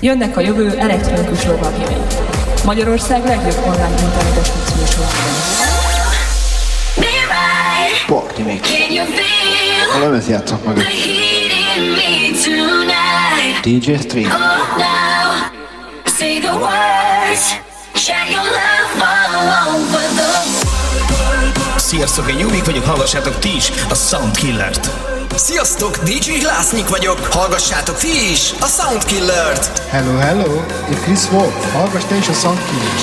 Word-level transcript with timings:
Jönnek 0.00 0.36
a 0.36 0.40
jövő 0.40 0.78
elektronikus 0.78 1.44
lovagjai. 1.44 1.96
Magyarország 2.64 3.24
legjobb 3.24 3.64
online 3.66 4.00
internetes 4.02 4.50
mixműsorában. 4.54 5.16
Party 8.06 8.40
Mix. 8.42 8.68
A 9.94 9.98
lemez 9.98 10.28
játszok 10.28 10.64
meg. 10.64 10.76
DJ 13.62 13.94
Street. 13.94 14.36
Say 16.18 16.38
the 16.38 16.52
words, 16.52 17.60
Sziasztok, 21.76 22.30
én 22.30 22.38
Jubik 22.38 22.64
vagyok, 22.64 22.84
hallgassátok 22.84 23.38
ti 23.38 23.56
is 23.56 23.70
a 23.90 23.94
Soundkillert. 23.94 24.90
Sziasztok, 25.38 25.96
DJ 25.96 26.38
Glásznyik 26.38 26.88
vagyok, 26.88 27.24
hallgassátok 27.24 27.98
ti 27.98 28.30
is 28.30 28.52
a 28.60 28.66
Soundkillert. 28.66 29.78
Hello, 29.78 30.16
hello, 30.16 30.62
itt 30.90 31.02
Chris 31.02 31.30
Wolf, 31.30 31.72
hallgass 31.72 32.02
te 32.08 32.16
is 32.16 32.28
a 32.28 32.32
Soundkillert. 32.32 33.00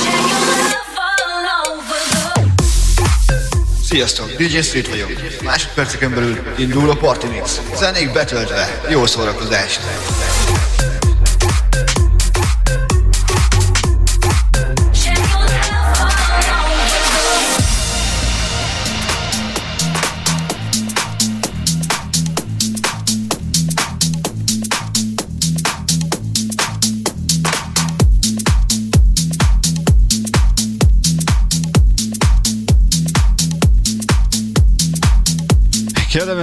Sziasztok, 3.84 4.32
DJ 4.32 4.60
Street 4.60 4.90
vagyok. 4.90 5.12
Másodperceken 5.44 6.14
belül 6.14 6.38
indul 6.58 6.90
a 6.90 6.96
Party 6.96 7.26
Mix. 7.26 7.62
Zenék 7.76 8.14
betöltve, 8.14 8.82
jó 8.90 9.06
szórakozást. 9.06 9.80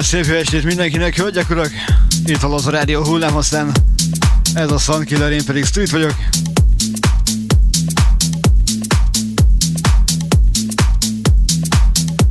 Szép 0.03 0.25
jó 0.25 0.35
estét 0.35 0.65
mindenkinek, 0.65 1.17
hölgyek 1.17 1.51
urak! 1.51 1.71
Itt 2.25 2.41
hall 2.41 2.53
az 2.53 2.67
a 2.67 2.71
rádió 2.71 3.05
hullám, 3.05 3.39
ez 4.55 4.71
a 4.71 4.79
Sunkiller, 4.79 5.33
én 5.33 5.45
pedig 5.45 5.65
Street 5.65 5.91
vagyok. 5.91 6.15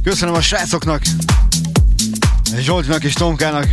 Köszönöm 0.04 0.34
a 0.34 0.42
srácoknak, 0.42 1.02
Zsoltinak 2.60 3.04
és 3.04 3.14
Tomkának. 3.14 3.68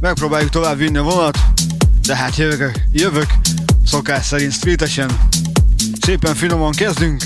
Megpróbáljuk 0.00 0.50
tovább 0.50 0.78
vinni 0.78 0.98
a 0.98 1.02
vonat, 1.02 1.38
de 2.06 2.16
hát 2.16 2.36
jövök, 2.36 2.72
jövök 2.92 3.34
szokás 3.86 4.26
szerint 4.26 4.52
streetesen. 4.52 5.10
Szépen 6.00 6.34
finoman 6.34 6.72
kezdünk. 6.72 7.24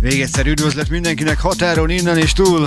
Végedszer 0.00 0.46
üdvözlet 0.46 0.88
mindenkinek 0.88 1.40
határon 1.40 1.90
innen 1.90 2.18
és 2.18 2.32
túl. 2.32 2.66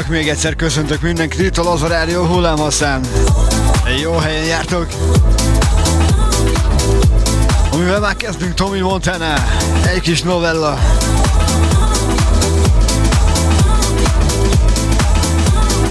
Urak, 0.00 0.12
még 0.12 0.28
egyszer 0.28 0.56
köszöntök 0.56 1.00
mindenkit 1.00 1.40
itt 1.40 1.58
a 1.58 1.62
Laza 1.62 1.86
Rádió. 1.86 2.42
Jó 4.02 4.16
helyen 4.16 4.44
jártok. 4.44 4.86
Amivel 7.72 8.00
már 8.00 8.16
kezdünk 8.16 8.54
Tommy 8.54 8.80
Montana, 8.80 9.34
egy 9.94 10.00
kis 10.00 10.22
novella. 10.22 10.78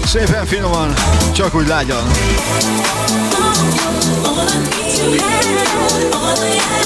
Szépen 0.04 0.46
finoman, 0.46 0.94
csak 1.32 1.54
úgy 1.54 1.66
lágyan. 1.66 2.02
All 4.22 4.46
I 4.46 4.58
need 4.58 4.94
to 4.96 5.24
have, 5.24 6.14
all 6.14 6.44
I 6.44 6.58
had, 6.58 6.79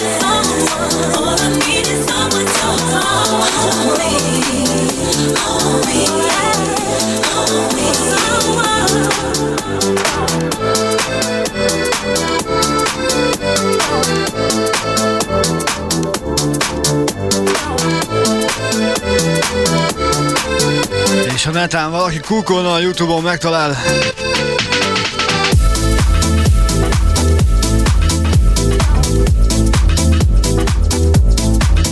netán 21.65 21.91
valaki 21.91 22.21
kukolna 22.21 22.73
a 22.73 22.79
Youtube-on 22.79 23.23
megtalál 23.23 23.77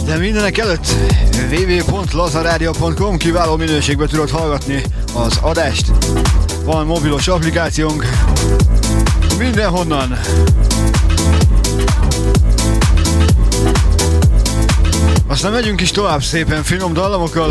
De 0.05 0.17
mindenek 0.17 0.59
előtt 0.59 0.87
www.lazaradio.com 1.51 3.17
kiváló 3.17 3.57
minőségben 3.57 4.09
tudod 4.09 4.31
hallgatni 4.31 4.83
az 5.15 5.39
adást. 5.41 5.87
Van 6.65 6.87
mobilos 6.87 7.29
applikációnk. 7.29 8.07
Mindenhonnan. 9.39 10.19
Aztán 15.27 15.53
megyünk 15.53 15.81
is 15.81 15.91
tovább 15.91 16.23
szépen 16.23 16.63
finom 16.63 16.93
dallamokkal. 16.93 17.51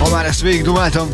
Ha 0.00 0.10
már 0.10 0.26
ezt 0.26 0.40
végig 0.40 0.62
dumáltam. 0.62 1.08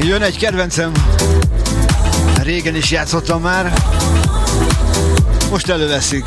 Jön 0.00 0.22
egy 0.22 0.38
kedvencem. 0.38 0.92
Régen 2.42 2.74
is 2.74 2.90
játszottam 2.90 3.42
már. 3.42 3.72
Most 5.50 5.66
Egy 5.66 6.24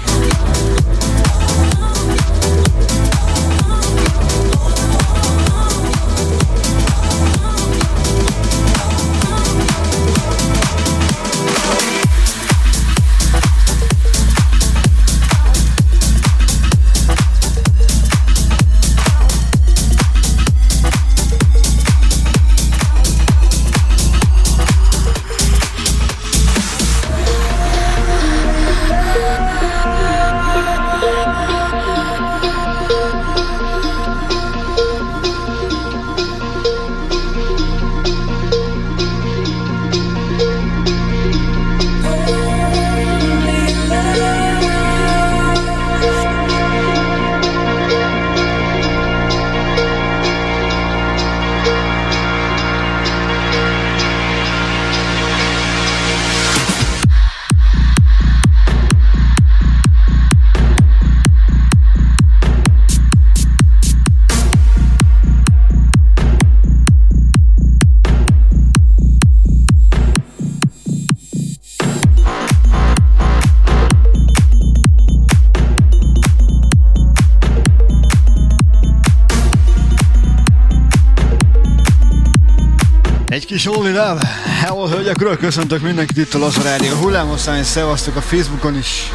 Only 83.96 84.08
Love. 84.08 84.28
Hello, 84.62 84.88
hölgyek, 84.88 85.38
köszöntök 85.40 85.82
mindenkit 85.82 86.18
itt 86.18 86.34
a 86.34 86.38
Laza 86.38 86.62
Rádió 86.62 86.94
hullámoszán, 86.94 87.58
és 87.58 87.66
szevasztok 87.66 88.16
a 88.16 88.22
Facebookon 88.22 88.78
is. 88.78 89.12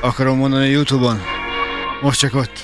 Akarom 0.00 0.38
mondani 0.38 0.68
Youtube-on. 0.68 1.20
Most 2.00 2.18
csak 2.18 2.34
ott. 2.34 2.63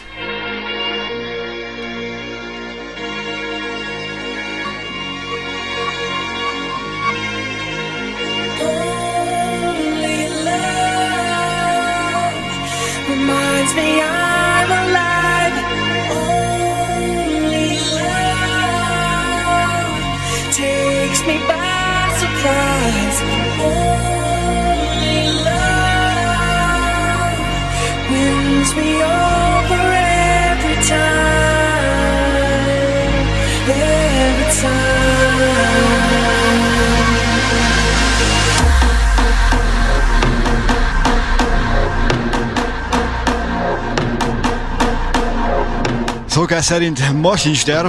Szerint 46.71 47.13
ma 47.21 47.37
sincs 47.37 47.65
terv. 47.65 47.89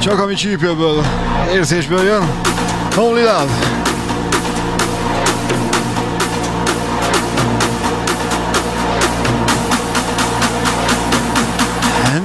Csak 0.00 0.18
ami 0.18 0.34
csípőből, 0.34 1.04
érzésből 1.52 2.02
jön. 2.04 2.30
Holy 2.94 3.20
love! 3.20 3.46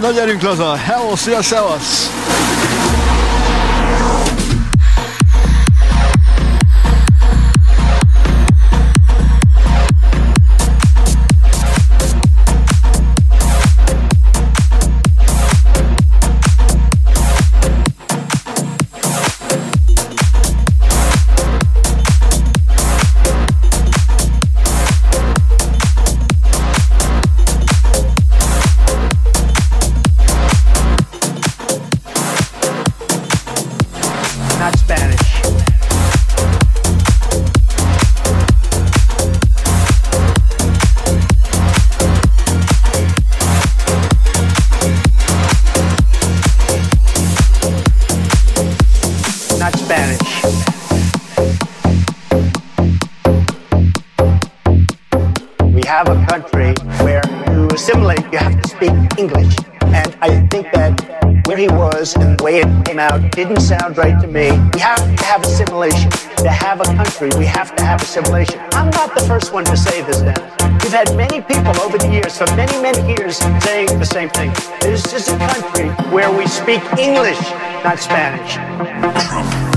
Na 0.02 0.12
gyerünk 0.12 0.42
laza! 0.42 0.76
Hello, 0.76 1.16
szia, 1.16 1.42
szevasz! 1.42 2.25
First 69.28 69.54
one 69.54 69.66
to 69.66 69.76
say 69.76 70.02
this, 70.04 70.20
Dennis. 70.22 70.40
We've 70.84 70.94
had 70.94 71.16
many 71.16 71.42
people 71.42 71.80
over 71.82 71.98
the 71.98 72.10
years, 72.12 72.38
for 72.38 72.46
many, 72.56 72.80
many 72.82 73.02
years, 73.08 73.38
saying 73.64 73.88
the 74.00 74.06
same 74.06 74.30
thing. 74.30 74.52
This 74.82 75.14
is 75.14 75.28
a 75.30 75.38
country 75.38 75.90
where 76.12 76.32
we 76.32 76.46
speak 76.48 76.82
English, 76.98 77.40
not 77.84 78.00
Spanish. 78.00 79.75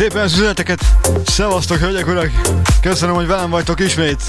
szépen 0.00 0.22
az 0.22 0.32
üzeneteket. 0.32 0.84
Szevasztok, 1.24 1.78
hölgyek, 1.78 2.06
urak! 2.06 2.30
Köszönöm, 2.80 3.14
hogy 3.14 3.26
velem 3.26 3.50
vagytok 3.50 3.80
ismét. 3.80 4.22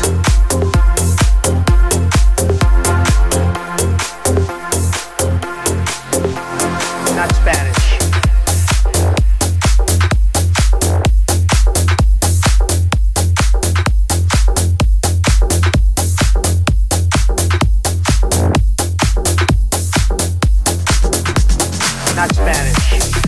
not 22.15 22.35
Spanish. 22.35 23.20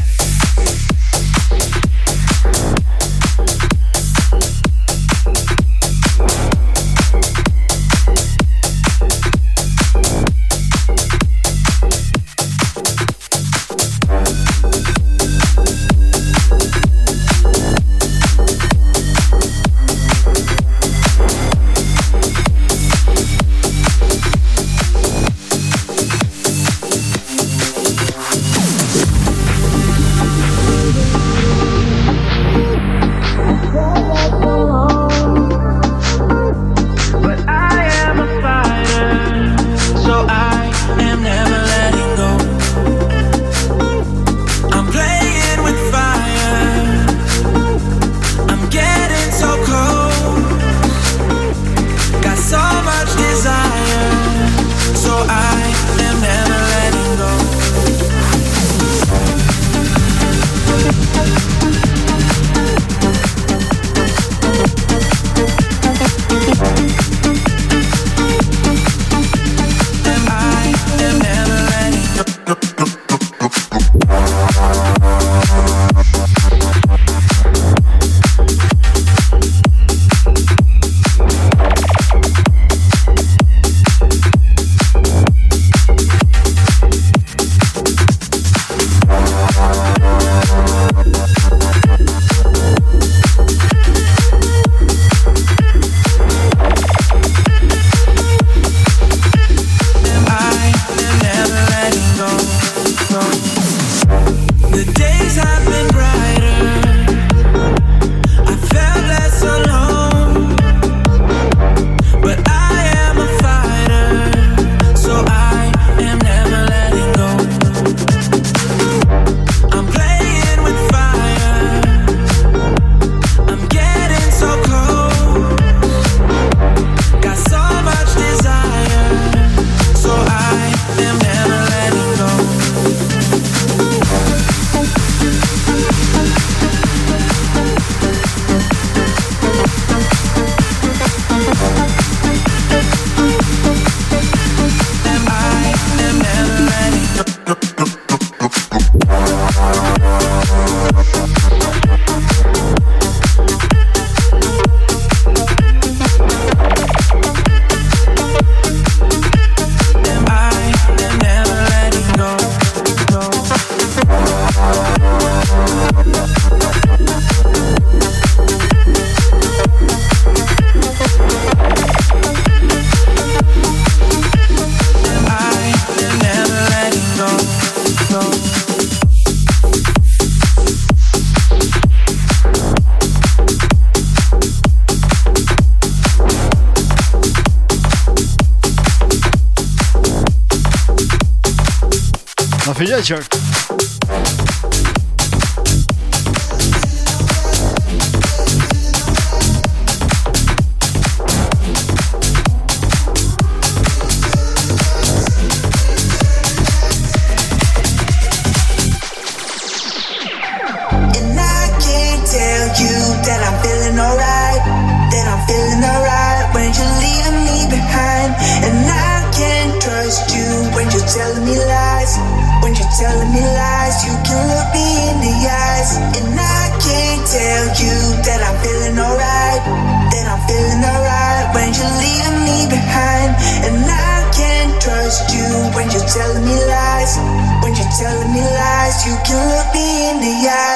telling 236.13 236.45
me 236.45 236.53
lies, 236.69 237.17
when 237.63 237.73
you're 237.73 237.89
telling 237.97 238.31
me 238.31 238.41
lies, 238.41 239.01
you 239.05 239.17
can 239.25 239.41
look 239.49 239.73
me 239.73 240.11
in 240.11 240.21
the 240.21 240.47
eye. 240.47 240.72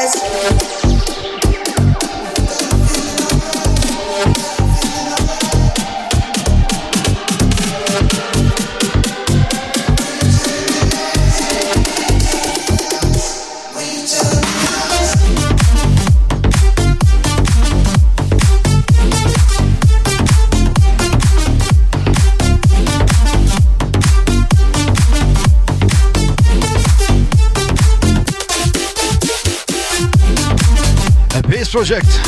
Project. 31.77 32.19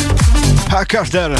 Packard'lar. 0.69 1.39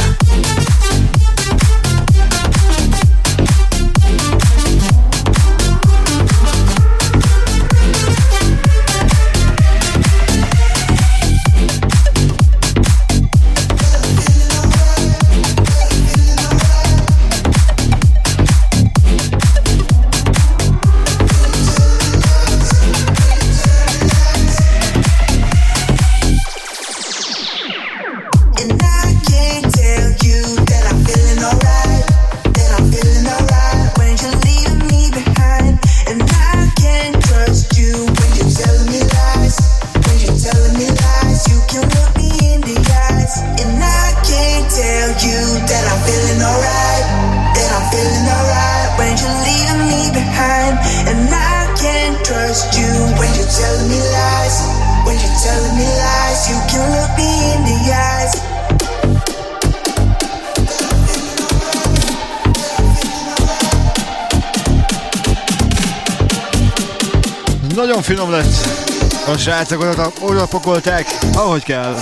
Srácok 69.50 69.82
oda, 69.82 70.12
oda 70.22 70.46
pakolták, 70.46 71.18
ahogy 71.34 71.64
kell. 71.64 71.96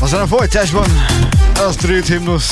Aztán 0.00 0.20
a 0.20 0.26
folytásban 0.26 0.86
a 1.68 1.72
Street 1.72 2.06
Hymnus. 2.06 2.44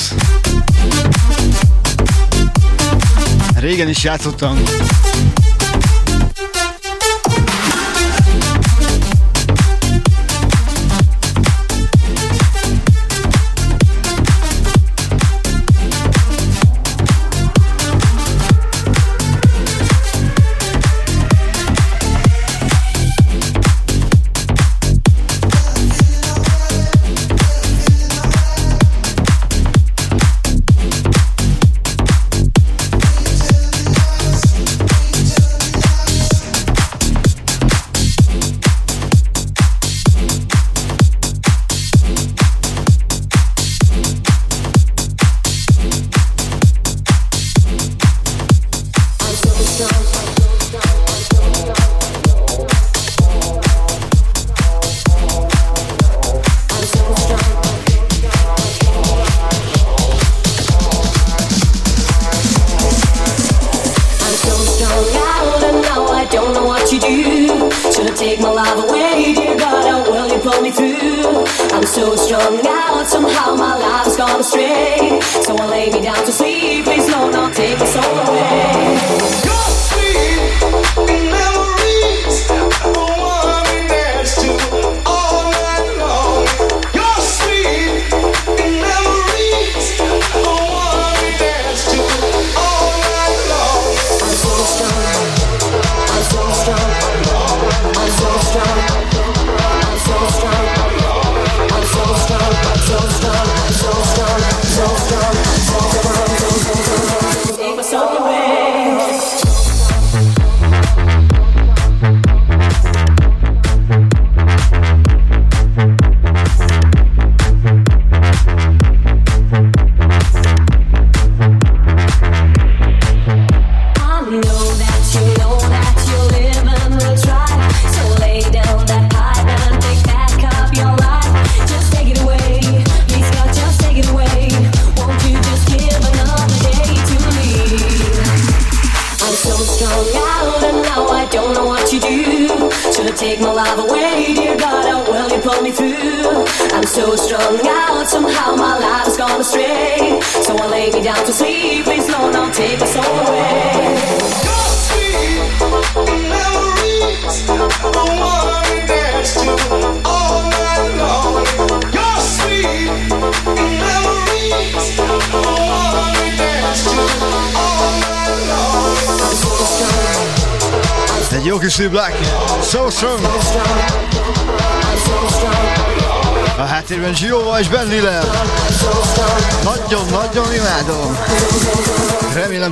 Régen 3.56 3.88
is 3.88 4.04
játszottam. 4.04 4.62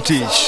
advantage. 0.02 0.41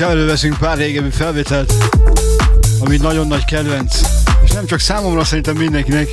is 0.00 0.06
előveszünk 0.06 0.56
pár 0.58 0.76
régebbi 0.76 1.10
felvételt, 1.10 1.72
ami 2.78 2.96
nagyon 2.96 3.26
nagy 3.26 3.44
kedvenc, 3.44 4.00
és 4.44 4.50
nem 4.50 4.66
csak 4.66 4.78
számomra, 4.78 5.24
szerintem 5.24 5.56
mindenkinek. 5.56 6.08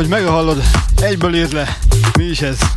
ahogy 0.00 0.12
megahallod, 0.12 0.62
egyből 1.02 1.34
írd 1.34 1.52
le, 1.52 1.78
mi 2.18 2.24
is 2.24 2.40
ez. 2.40 2.69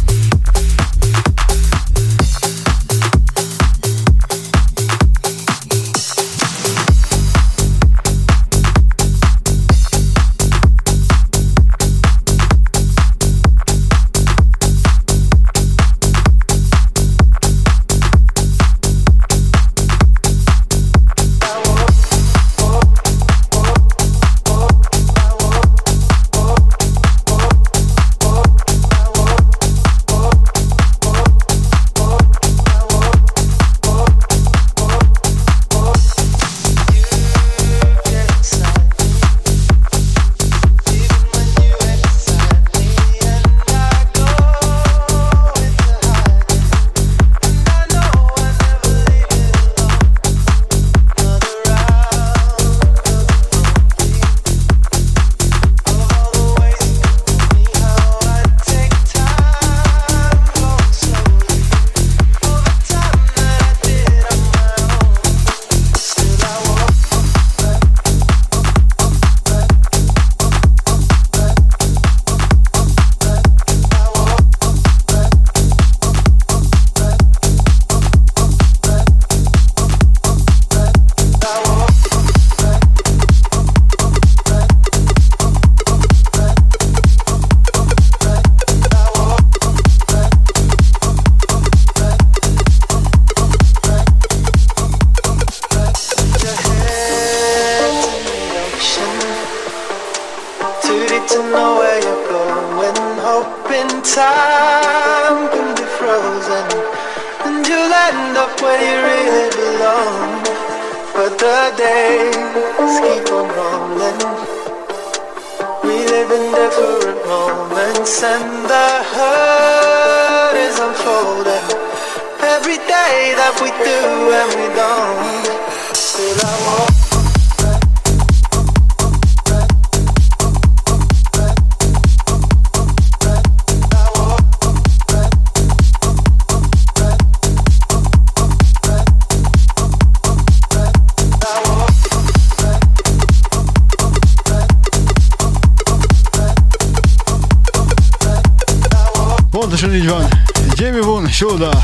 Pontosan 149.74 149.96
így 149.96 150.10
van. 150.10 150.28
Jamie 150.76 151.02
Boone, 151.02 151.32
Soda, 151.32 151.84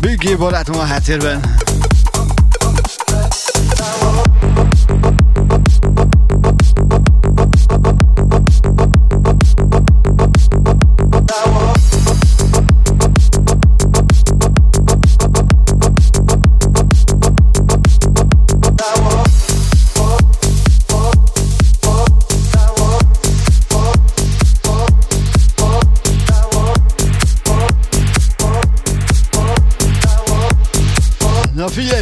Biggie 0.00 0.36
barátom 0.36 0.78
a 0.78 0.82
háttérben. 0.82 1.40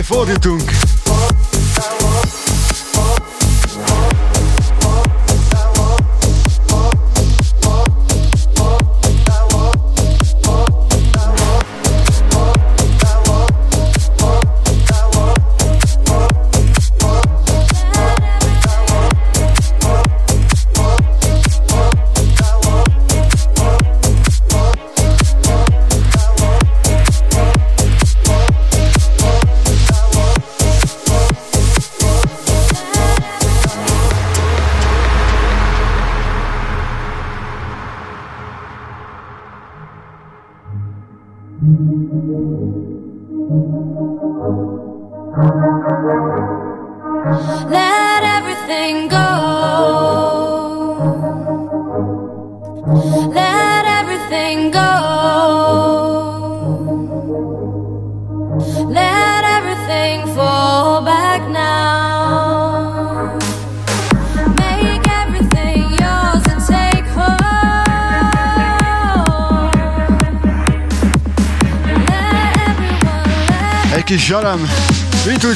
Fordítunk! 0.09 0.88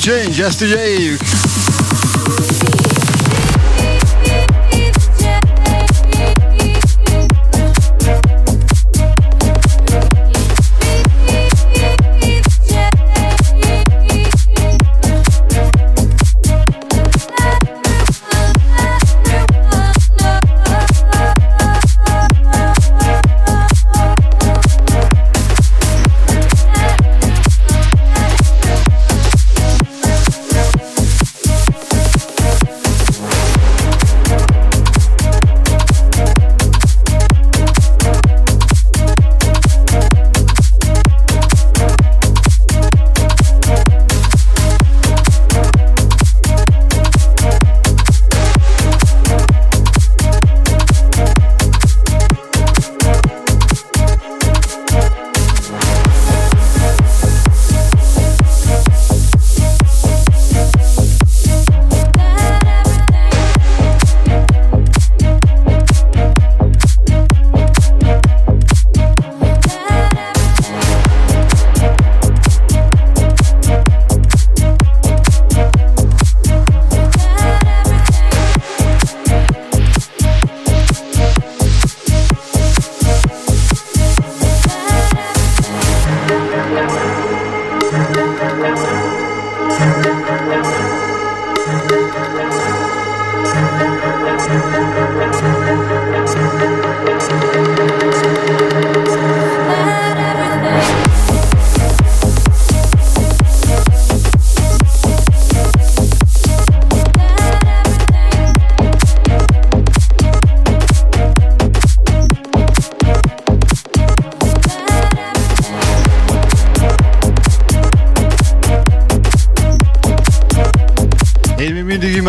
Change, 0.02 0.44
ezt 0.44 0.60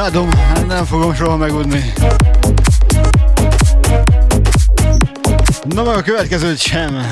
ugye 0.04 0.20
éljük. 0.20 0.86
fogom 0.86 1.16
soha 1.16 1.38
megudni. 1.38 1.94
Na 5.64 5.84
meg 5.84 5.96
a 5.96 6.02
következőt 6.02 6.58
sem. 6.58 7.08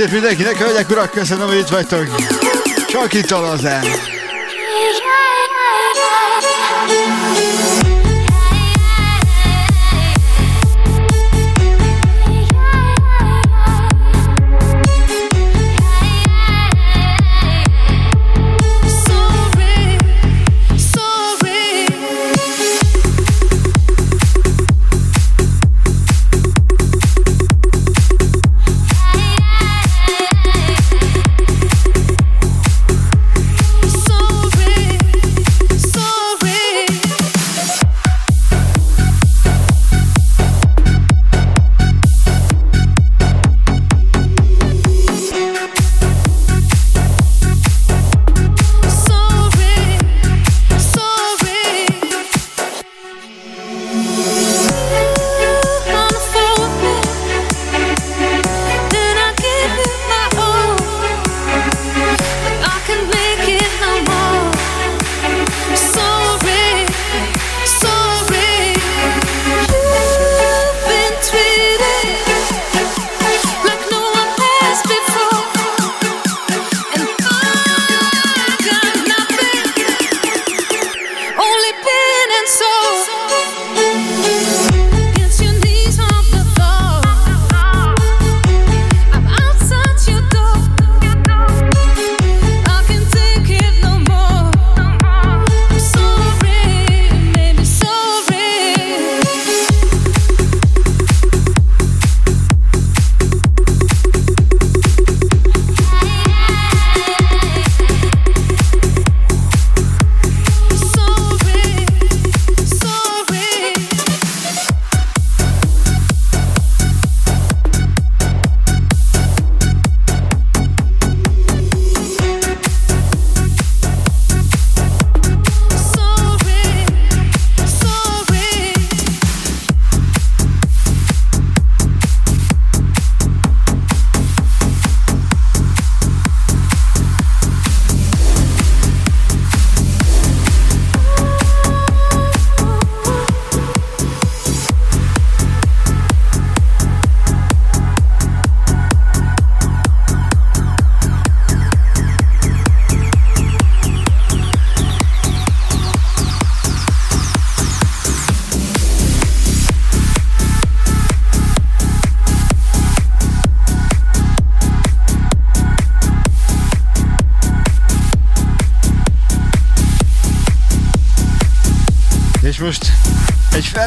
Estét 0.00 0.20
mindenkinek, 0.20 0.56
hölgyek, 0.56 0.90
urak, 0.90 1.10
köszönöm, 1.10 1.46
hogy 1.46 1.58
itt 1.58 1.68
vagytok. 1.68 2.14
Csak 2.86 3.12
itt 3.12 3.30
a. 3.30 4.17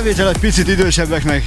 felvétel 0.01 0.29
egy 0.29 0.37
picit 0.37 0.67
idősebbeknek. 0.67 1.43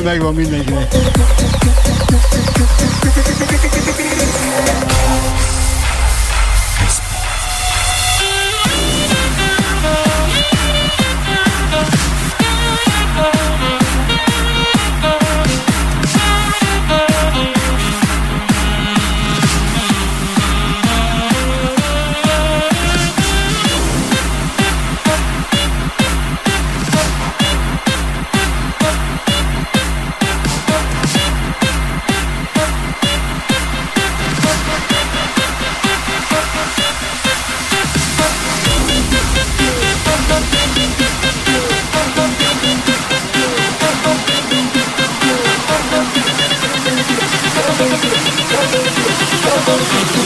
Megvan 0.00 0.34
mindenkinek. 0.34 1.01
gonna 49.64 50.12
be 50.16 50.21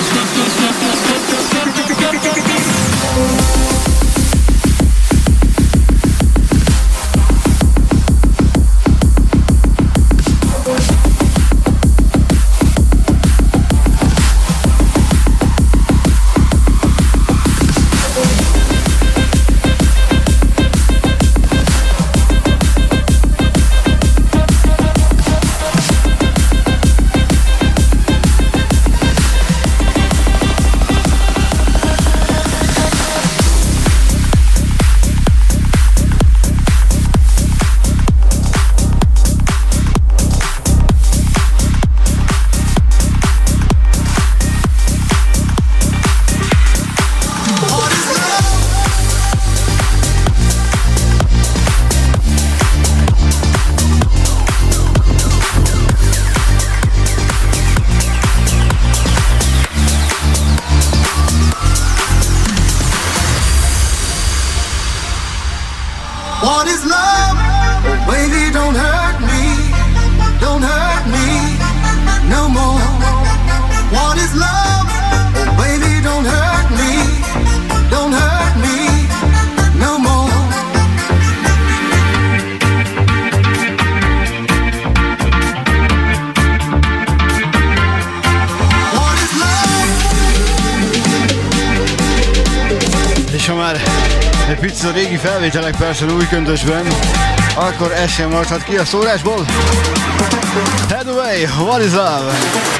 persze 95.86 96.04
új 96.04 96.26
köntösben, 96.28 96.86
akkor 97.54 97.92
ez 97.92 98.10
sem 98.10 98.30
maradhat 98.30 98.62
ki 98.62 98.76
a 98.76 98.84
szórásból. 98.84 99.44
Head 100.88 101.08
away, 101.08 101.44
what 101.44 101.84
is 101.84 101.92
love? 101.92 102.75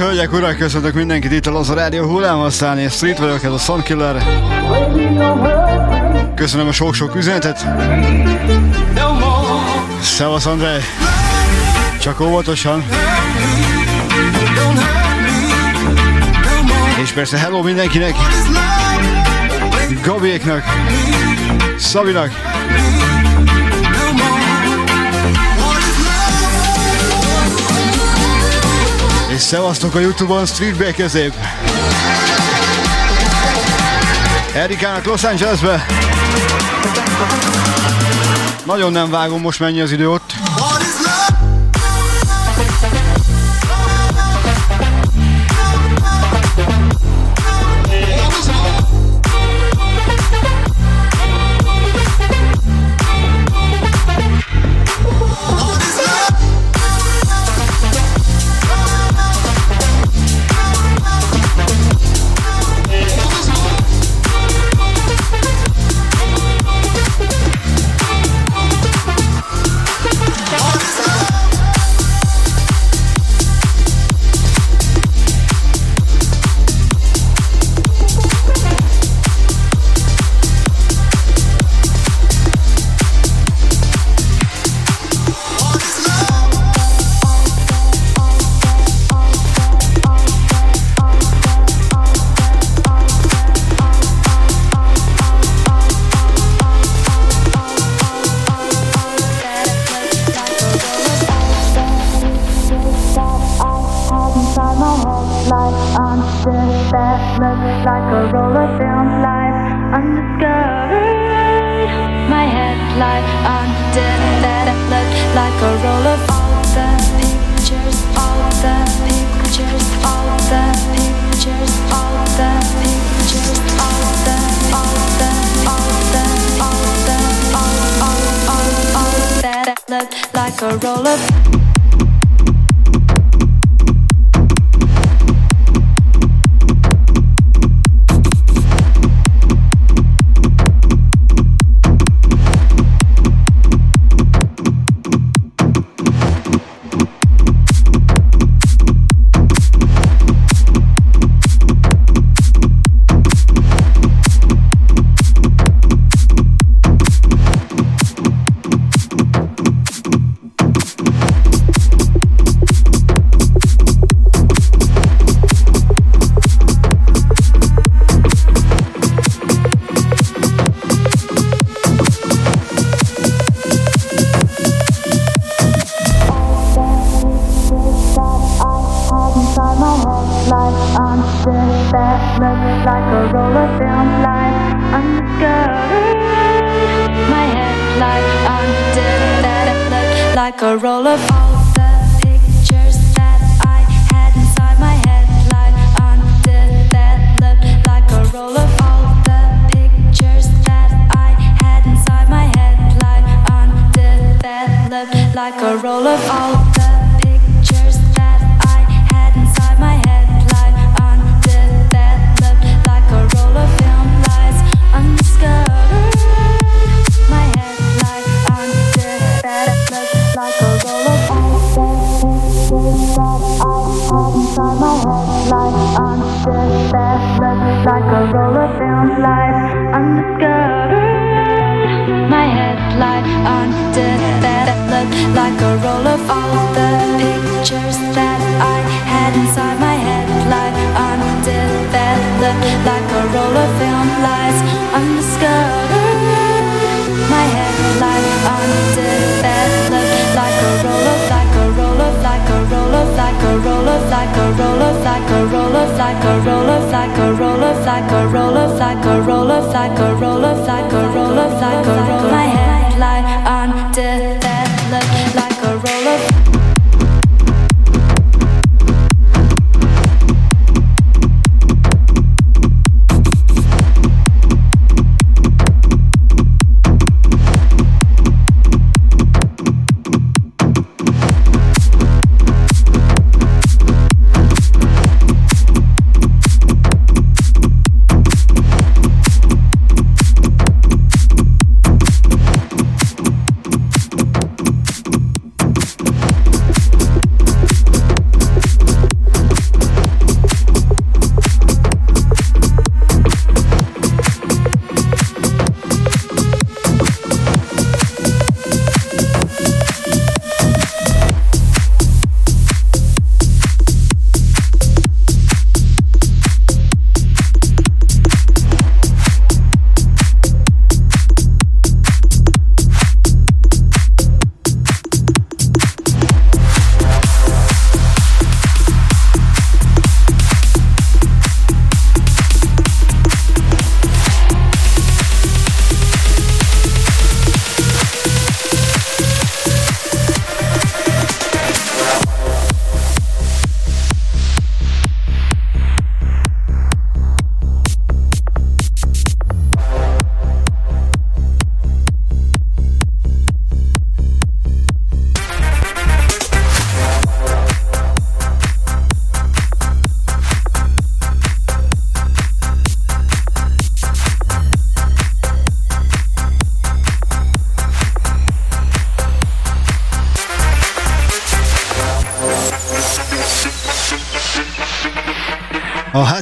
Hölgyek, 0.00 0.32
urak, 0.32 0.56
köszöntök 0.56 0.94
mindenkit 0.94 1.32
itt 1.32 1.46
a 1.46 1.50
Laza 1.50 1.74
Rádió 1.74 2.04
hullámasztán, 2.04 2.78
és 2.78 2.92
Street 2.92 3.18
vagyok, 3.18 3.44
ez 3.44 3.52
a 3.52 3.58
Soundkiller. 3.58 4.24
Köszönöm 6.34 6.68
a 6.68 6.72
sok-sok 6.72 7.14
üzenetet. 7.14 7.66
Szevasz, 10.02 10.46
Andrej. 10.46 10.80
Csak 12.00 12.20
óvatosan. 12.20 12.84
És 17.02 17.10
persze 17.10 17.38
hello 17.38 17.62
mindenkinek. 17.62 18.14
Gabiéknak. 20.04 20.62
Szabinak. 21.78 22.30
Szevasztok 29.50 29.94
a 29.94 29.98
Youtube-on 29.98 30.46
Streetbe 30.46 30.92
közép. 30.92 31.34
Erikának 34.54 35.04
Los 35.04 35.24
Angelesbe. 35.24 35.86
Nagyon 38.64 38.92
nem 38.92 39.10
vágom 39.10 39.40
most 39.40 39.60
mennyi 39.60 39.80
az 39.80 39.92
idő 39.92 40.10
ott. 40.10 40.32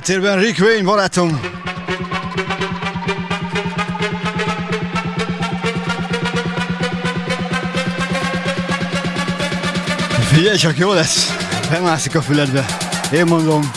Háttérben 0.08 0.38
Rick 0.38 0.60
Wayne 0.60 0.82
barátom. 0.82 1.40
Figyelj 10.32 10.56
csak, 10.56 10.78
jó 10.78 10.92
lesz. 10.92 11.36
Bemászik 11.70 12.14
a 12.14 12.22
füledbe. 12.22 12.66
Én 13.12 13.24
mondom. 13.24 13.70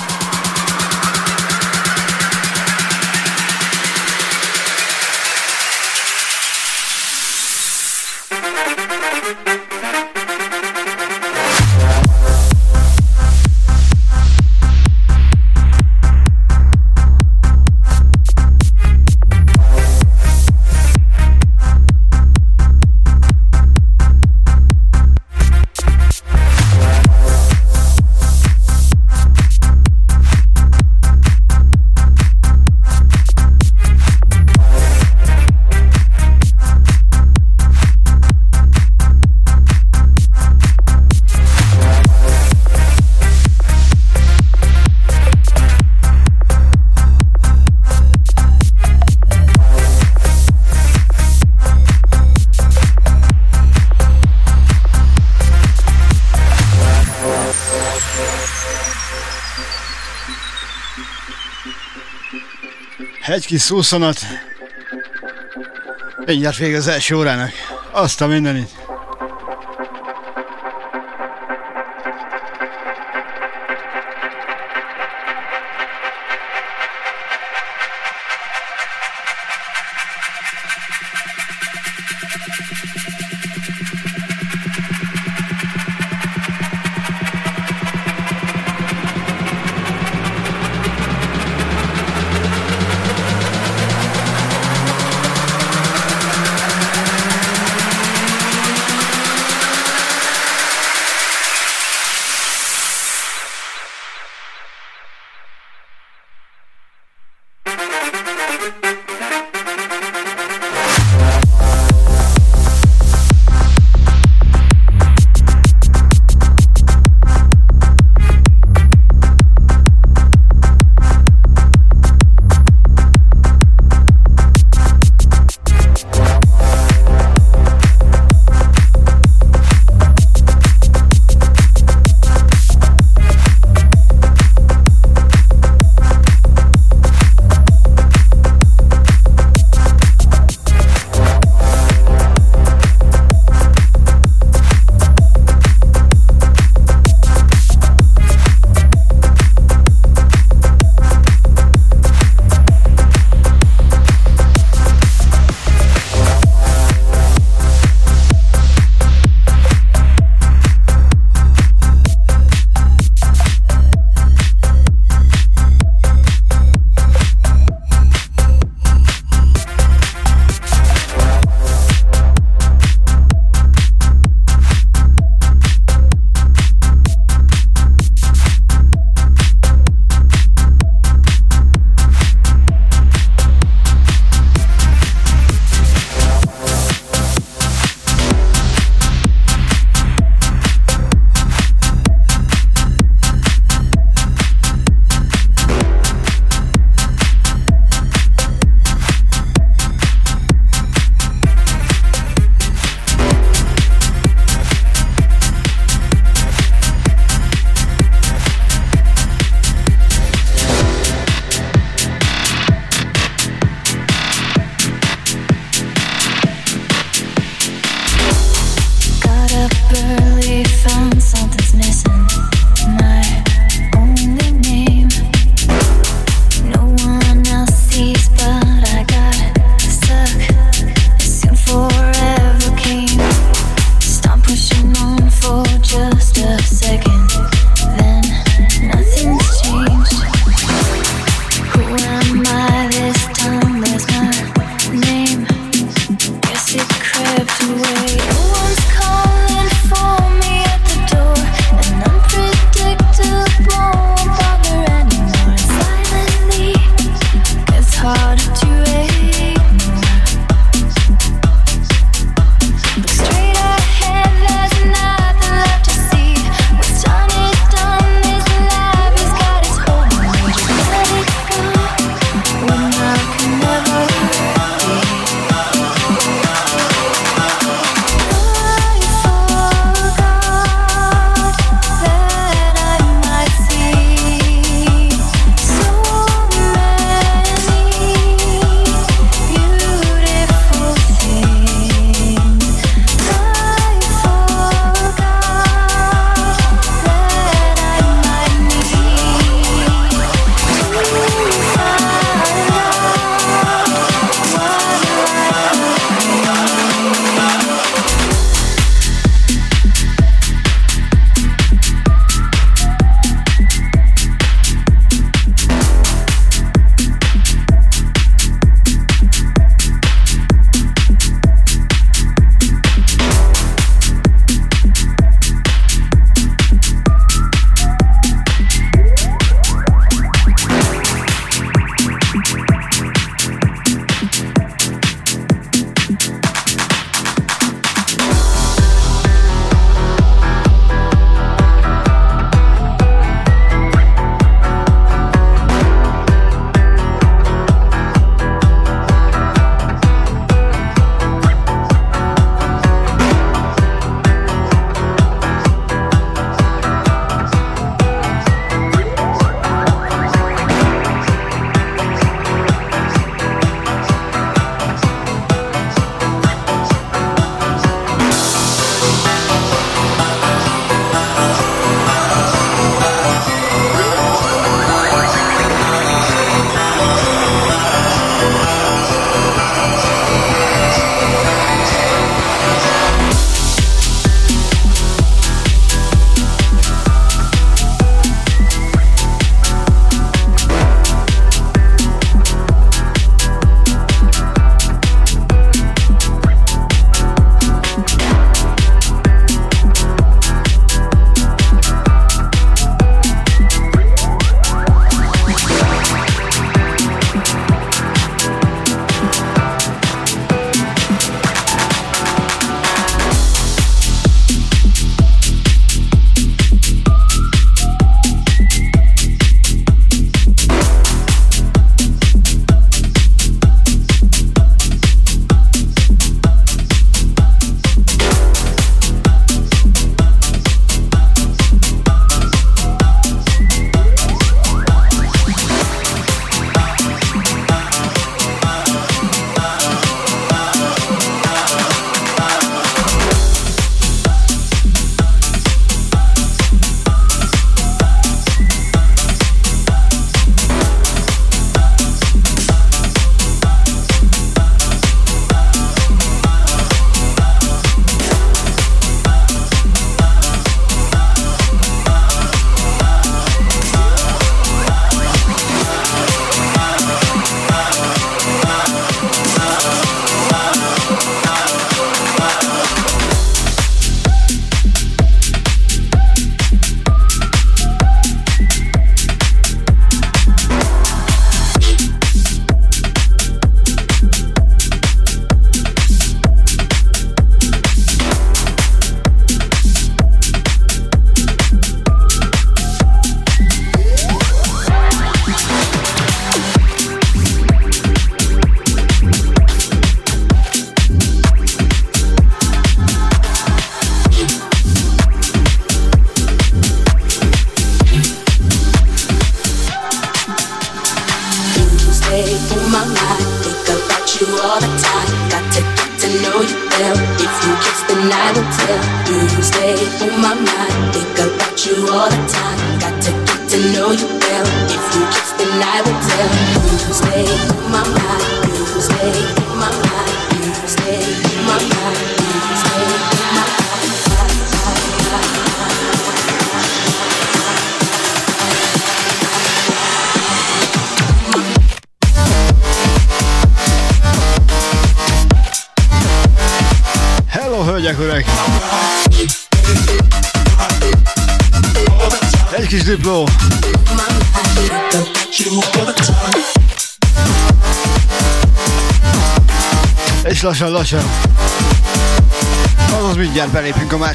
Egy 63.42 63.48
kis 63.48 63.62
szószonat. 63.62 64.20
Mindjárt 66.26 66.58
vége 66.58 66.78
az 66.78 66.88
első 66.88 67.16
órának. 67.16 67.52
Azt 67.92 68.22
a 68.22 68.28
mindenit. 68.28 68.81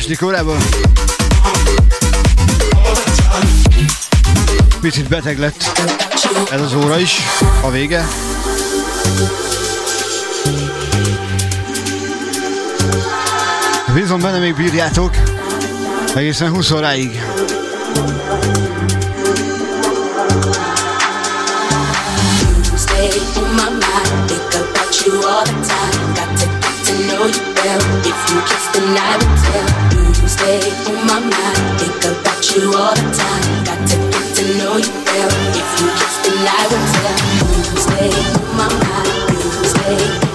Második 0.06 0.28
órába. 0.28 0.56
Picit 4.80 5.08
beteg 5.08 5.38
lett 5.38 5.80
ez 6.50 6.60
az 6.60 6.74
óra 6.74 6.98
is, 6.98 7.18
a 7.62 7.70
vége. 7.70 8.06
Bízom 13.94 14.20
benne 14.20 14.38
még 14.38 14.54
bírjátok 14.54 15.10
egészen 16.14 16.50
20 16.50 16.70
óráig. 16.70 17.20
Well. 27.66 27.80
If 28.06 28.18
you 28.30 28.38
kiss, 28.48 28.66
then 28.74 28.94
I 28.94 29.12
will 29.18 29.36
tell. 29.42 29.68
You 30.22 30.28
stay 30.28 30.60
on 30.86 30.98
my 31.06 31.18
mind. 31.18 31.62
Think 31.80 32.04
about 32.12 32.42
you 32.54 32.62
all 32.74 32.94
the 32.94 33.06
time. 33.20 33.64
Got 33.66 33.80
to 33.90 33.96
get 34.12 34.26
to 34.36 34.44
know 34.58 34.74
you 34.76 34.94
well. 35.06 35.30
If 35.60 35.70
you 35.80 35.88
kiss, 35.98 36.14
then 36.24 36.38
I 36.46 36.62
will 36.70 36.86
tell. 36.94 37.18
You 37.50 37.80
stay 37.86 38.10
on 38.34 38.56
my 38.58 38.68
mind. 38.82 39.08
You 39.30 39.68
stay 39.74 40.25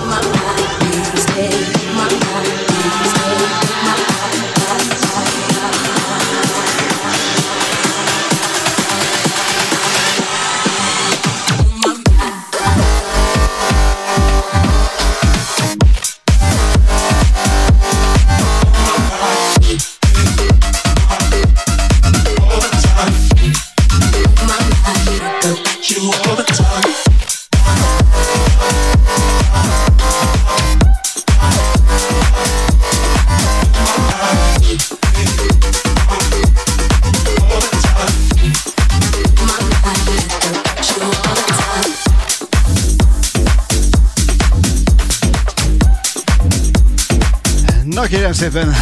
kérem 48.32 48.52
szépen, 48.52 48.76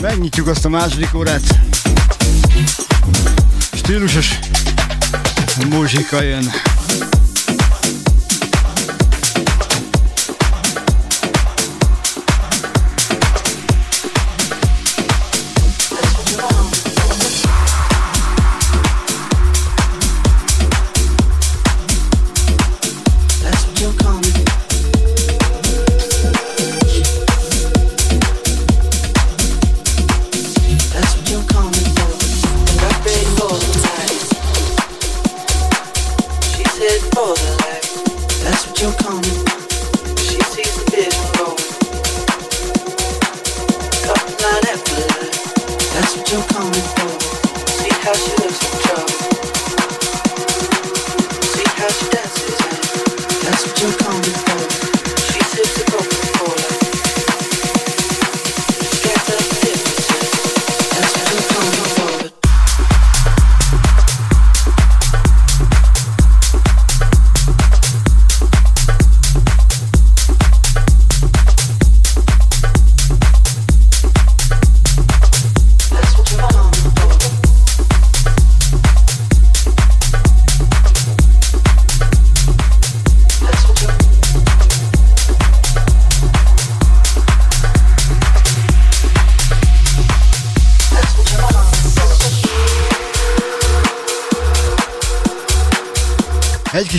megnyitjuk 0.00 0.46
azt 0.46 0.64
a 0.64 0.68
második 0.68 1.14
órát. 1.14 1.42
Stílusos 3.72 4.38
muzsika 5.68 6.22
jön. 6.22 6.50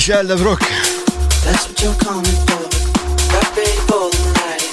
For. 0.06 0.14
Egy 0.14 0.22
kis 0.22 0.30
Elde 0.30 0.36
Brock. 0.36 0.60
That's 1.44 1.66
what 1.68 1.82
you're 1.82 1.96
calling 2.06 2.38
for. 2.46 2.68
Ready 3.32 3.78
for 3.88 4.10
the 4.10 4.20
night. 4.34 4.64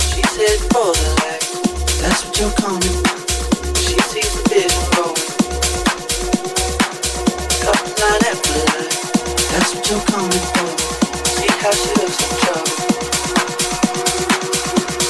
She's 0.00 0.36
heading 0.36 0.68
for 0.70 0.92
the 0.92 1.08
light. 1.20 1.44
That's 2.00 2.24
what 2.24 2.38
you're 2.38 2.54
calling 2.62 2.96
for. 3.02 3.16
She 3.74 3.96
sees 4.10 4.32
the 4.34 4.42
vision 4.48 4.84
going. 4.96 5.26
Couple 7.64 7.92
line 8.00 8.24
after 8.30 8.58
line. 8.68 8.92
That's 9.52 9.70
what 9.74 9.84
you're 9.88 10.06
calling 10.12 10.44
for. 10.54 10.68
See 11.36 11.52
how 11.62 11.72
she 11.80 11.90
looks 12.00 12.18
in 12.24 12.30
trouble. 12.42 12.74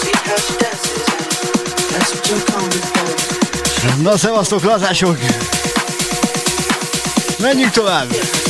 See 0.01 0.17
how 0.27 0.39
she 0.45 0.55
dances. 0.63 1.05
That's 1.93 2.11
what 2.15 2.25
you're 2.29 2.47
calling 2.51 2.83
for. 2.93 4.03
Na 4.03 4.17
szevasztok, 4.17 4.63
lazások! 4.63 5.17
Menjünk 5.17 5.31
tovább! 5.31 5.52
virtual. 7.75 8.42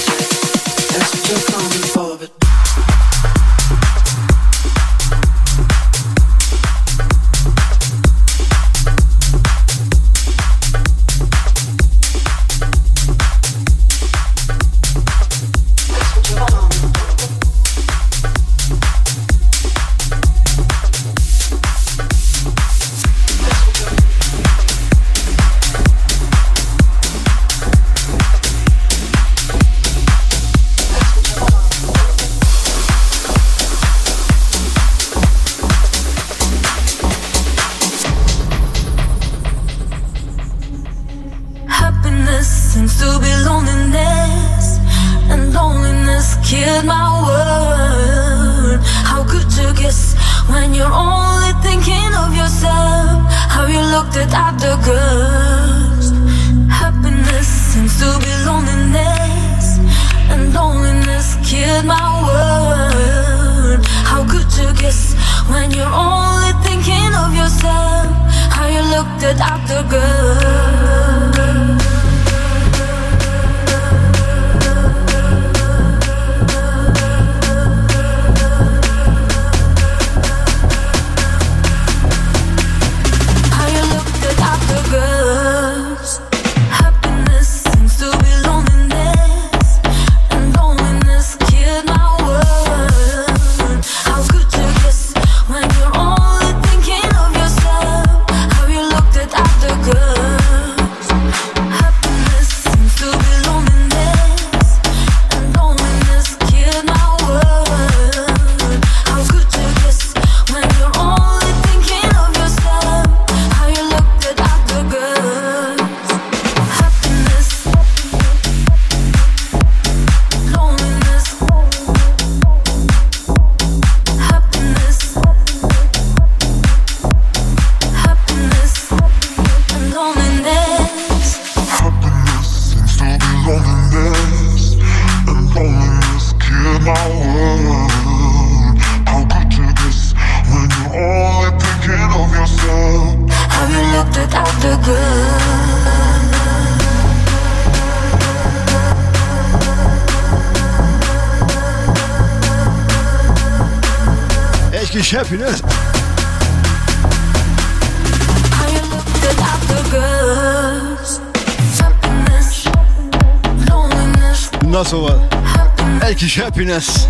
happiness. 166.53 167.02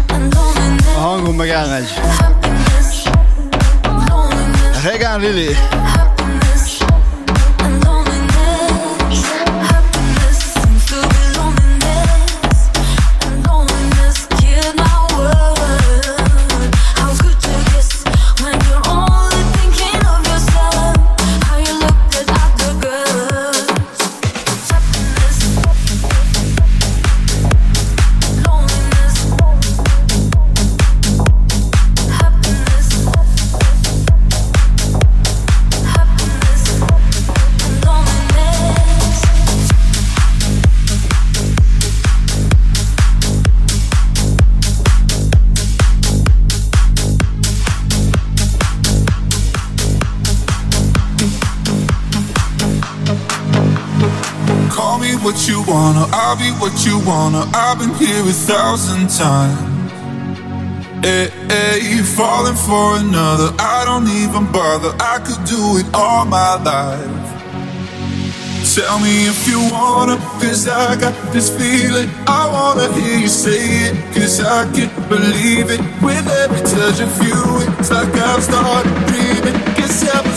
for 62.72 62.96
another. 62.96 63.52
I 63.58 63.84
don't 63.84 64.08
even 64.08 64.50
bother, 64.50 64.92
I 65.12 65.20
could 65.20 65.44
do 65.44 65.76
it 65.80 65.86
all 65.92 66.24
my 66.24 66.54
life. 66.70 67.28
Tell 68.74 68.98
me 68.98 69.28
if 69.32 69.46
you 69.46 69.60
wanna, 69.76 70.16
cause 70.40 70.66
I 70.66 70.96
got 70.96 71.14
this 71.34 71.48
feeling. 71.58 72.08
I 72.26 72.42
wanna 72.54 72.88
hear 72.96 73.18
you 73.24 73.28
say 73.28 73.60
it, 73.86 73.94
cause 74.14 74.40
I 74.40 74.60
can't 74.72 74.94
believe 75.10 75.68
it. 75.68 75.80
With 76.00 76.26
every 76.42 76.62
touch 76.74 76.98
of 77.06 77.12
you, 77.28 77.40
it's 77.76 77.90
like 77.90 78.14
I've 78.30 78.42
started 78.42 78.94
dreaming. 79.10 79.58
Cause 79.76 79.98
every 80.16 80.31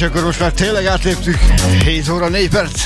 és 0.00 0.06
akkor 0.06 0.24
most 0.24 0.40
már 0.40 0.52
tényleg 0.52 0.86
átléptük 0.86 1.38
7 1.84 2.08
óra 2.08 2.28
4 2.28 2.48
perc. 2.48 2.82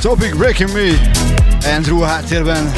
Topic 0.00 0.36
Breaking 0.36 0.72
Me, 0.72 1.10
Andrew 1.76 2.00
háttérben. 2.00 2.72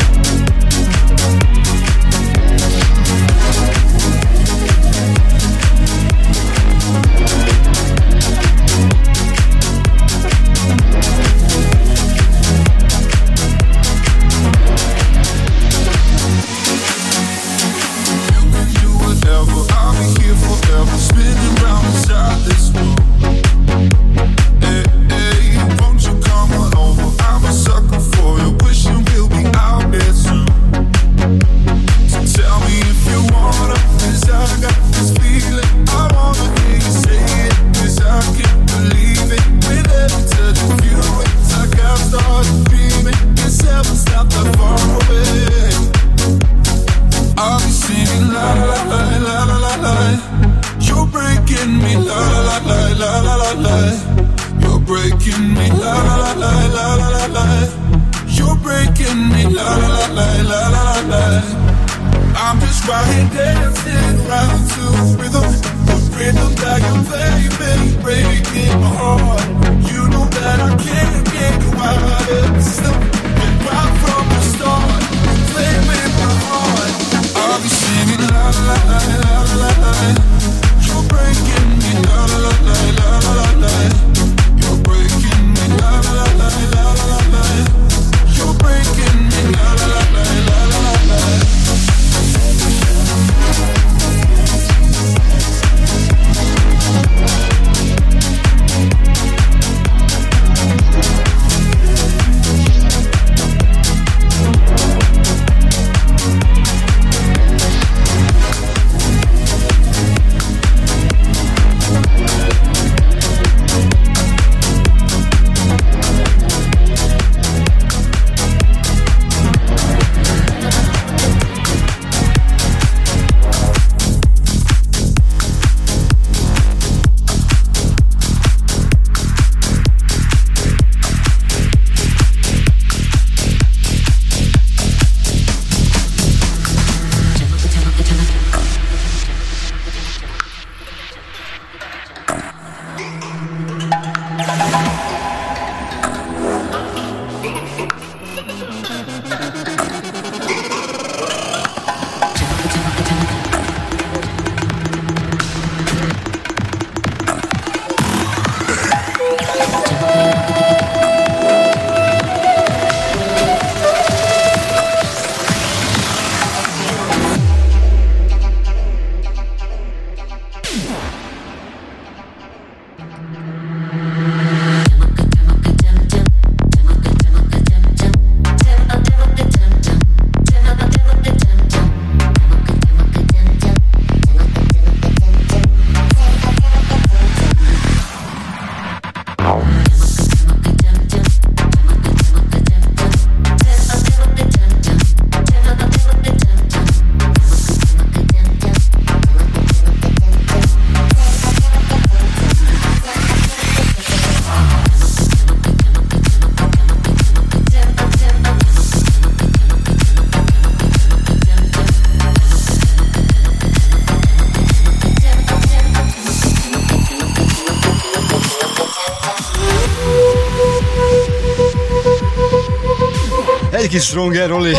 Stronger 224.11 224.49
Roli. 224.49 224.77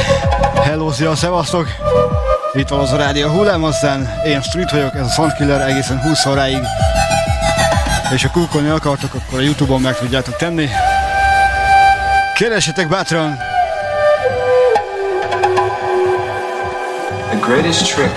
Hello, 0.63 0.91
szia, 0.91 1.15
szevasztok! 1.15 1.67
Itt 2.53 2.67
van 2.67 2.79
az 2.79 2.91
a 2.91 2.97
rádió 2.97 3.29
hullám, 3.29 3.63
aztán 3.63 4.21
én 4.25 4.41
Street 4.41 4.71
vagyok, 4.71 4.95
ez 4.95 5.05
a 5.05 5.09
Soundkiller 5.09 5.69
egészen 5.69 6.01
20 6.01 6.25
óráig. 6.25 6.57
És 8.13 8.21
ha 8.23 8.31
kúkolni 8.31 8.69
akartok, 8.69 9.13
akkor 9.13 9.39
a 9.39 9.41
Youtube-on 9.41 9.81
meg 9.81 9.97
tudjátok 9.97 10.35
tenni. 10.35 10.69
Keressetek 12.37 12.87
bátran! 12.87 13.37
The 17.29 17.39
greatest 17.39 17.93
trick 17.95 18.13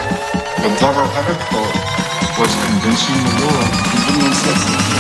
the 0.57 0.69
devil 0.69 1.09
ever 1.17 1.37
pulled 1.49 1.75
was 2.39 2.55
convincing 2.67 3.25
the 3.25 3.45
world 3.45 3.75
he 3.91 4.13
didn't 4.13 4.49
exist. 4.49 4.94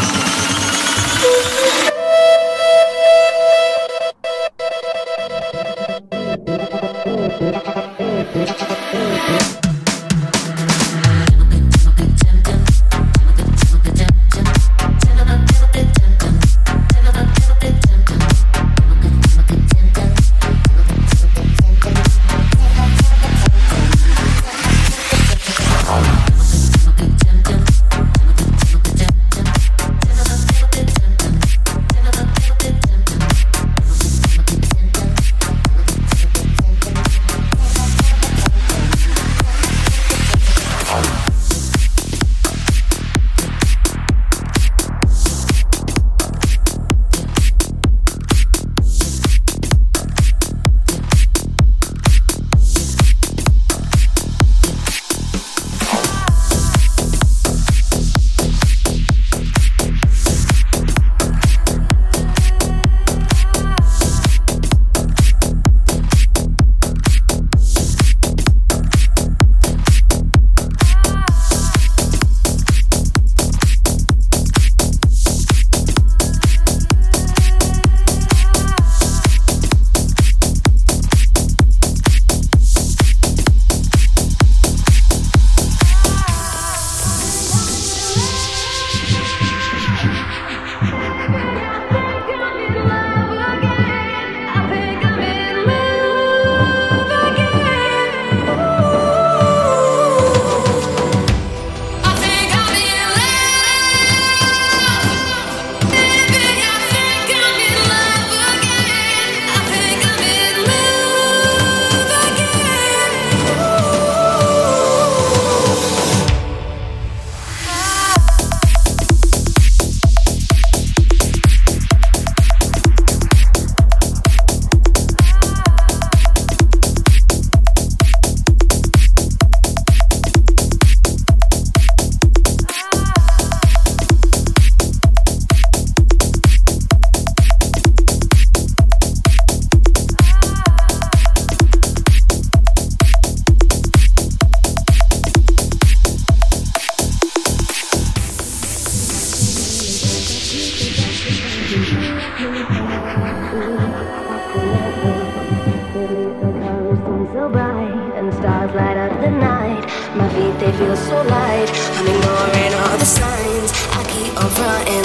Stars 158.33 158.73
light 158.75 158.97
up 158.97 159.13
the 159.21 159.31
night, 159.31 159.85
my 160.17 160.27
feet 160.31 160.57
they 160.59 160.73
feel 160.79 160.97
so 160.97 161.21
light. 161.23 161.69
I'm 161.99 162.07
ignoring 162.09 162.73
all 162.81 162.97
the 162.97 163.05
signs. 163.05 163.71
I 163.93 164.03
keep 164.09 164.33
on 164.41 164.49
fronting. 164.49 165.05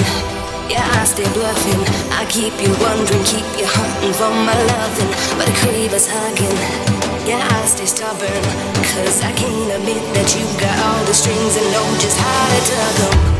Yeah, 0.70 0.86
I 0.96 1.04
stay 1.04 1.28
bluffing. 1.34 1.82
I 2.16 2.24
keep 2.30 2.54
you 2.56 2.72
wondering, 2.80 3.24
keep 3.24 3.44
you 3.60 3.66
hunting 3.68 4.14
for 4.14 4.30
my 4.30 4.56
loving. 4.72 5.10
But 5.36 5.46
the 5.46 5.56
crave 5.60 5.92
is 5.92 6.08
hugging. 6.08 6.56
Yeah, 7.28 7.44
I 7.44 7.66
stay 7.66 7.86
stubborn. 7.86 8.42
Cause 8.88 9.22
I 9.22 9.32
can't 9.32 9.70
admit 9.76 10.02
that 10.16 10.28
you 10.32 10.44
got 10.58 10.76
all 10.80 11.04
the 11.04 11.12
strings 11.12 11.56
and 11.60 11.68
know 11.72 11.86
just 12.00 12.16
how 12.16 12.48
to 12.48 12.60
tug 12.72 13.14
'em. 13.14 13.39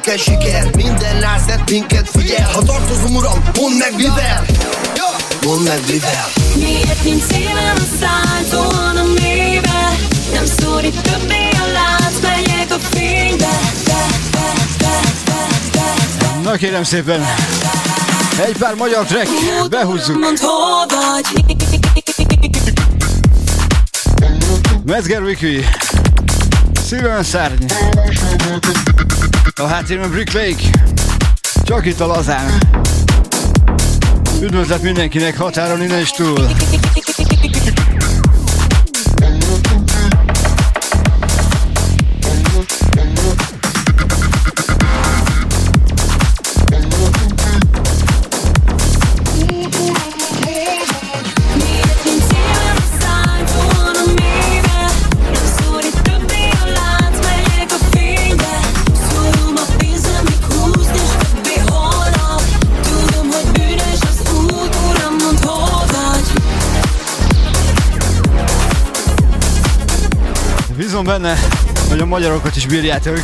Kell 0.00 0.16
siker 0.16 0.70
Minden 0.76 1.18
lázett 1.18 1.70
minket 1.70 2.08
figyel. 2.12 2.50
Ha 2.52 2.62
tartozom 2.62 3.14
uram, 3.14 3.42
mondd 3.60 3.76
meg 3.76 3.92
mivel. 3.96 4.44
Mondd 5.44 5.62
meg 5.66 5.80
mivel. 5.90 6.26
Miért 6.54 7.04
nincs 7.04 7.22
szívem 7.22 7.76
a 8.50 8.98
a 8.98 9.04
mélybe? 9.22 9.96
Nem 10.32 10.44
szorít 10.58 11.00
többé 11.02 11.48
a 11.52 11.72
lánc, 11.72 12.14
megyek 12.22 12.70
a 12.70 12.78
fénybe. 12.78 13.60
Be, 13.84 14.06
be, 14.32 14.52
be, 14.78 15.00
be, 15.26 15.46
be, 15.72 15.86
be. 16.18 16.50
Na 16.50 16.56
kérem 16.56 16.84
szépen, 16.84 17.24
egy 18.44 18.56
pár 18.58 18.74
magyar 18.74 19.04
track, 19.04 19.30
behúzzuk. 19.70 20.18
Metzger 24.84 25.22
Wiki, 25.22 25.64
szívem 26.86 27.22
szárny. 27.22 27.64
A 29.60 29.66
háttérben 29.66 30.10
Brick 30.10 30.32
Lake, 30.32 30.62
csak 31.64 31.86
itt 31.86 32.00
a 32.00 32.06
lazán. 32.06 32.50
Üdvözlet 34.40 34.82
mindenkinek 34.82 35.36
határon 35.36 35.82
innen 35.82 36.00
is 36.00 36.10
túl. 36.10 36.46
benne, 71.06 71.38
hogy 71.88 72.00
a 72.00 72.06
magyarokat 72.06 72.56
is 72.56 72.66
bírjátok. 72.66 73.20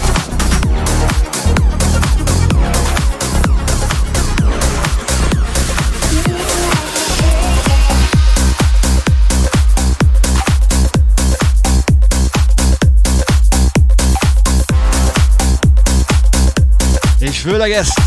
És 17.18 17.38
főleg 17.38 17.70
ezt 17.70 18.00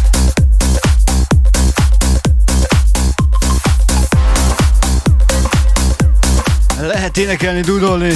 lehet 6.79 7.17
énekelni, 7.17 7.61
dudolni. 7.61 8.13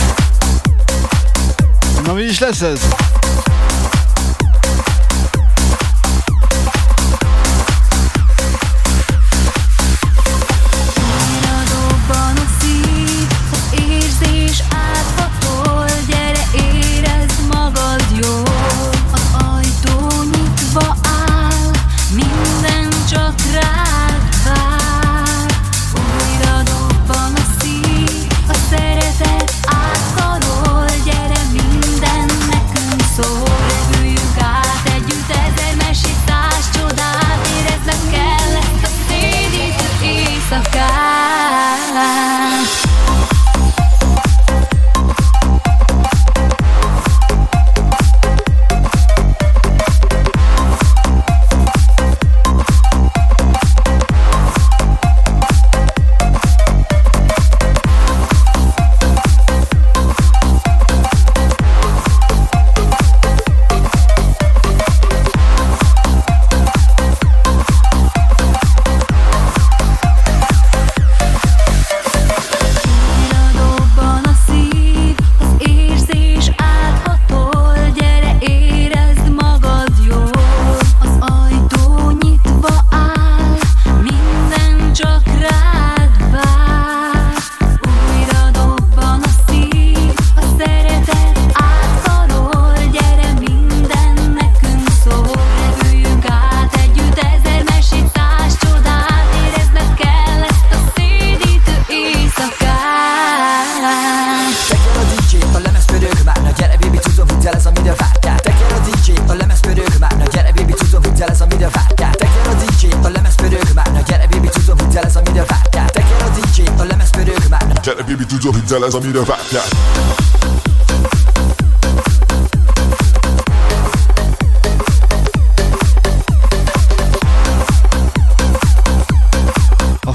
Na 2.06 2.14
mi 2.14 2.24
is 2.24 2.40
lesz 2.40 2.62
ez? 2.62 3.09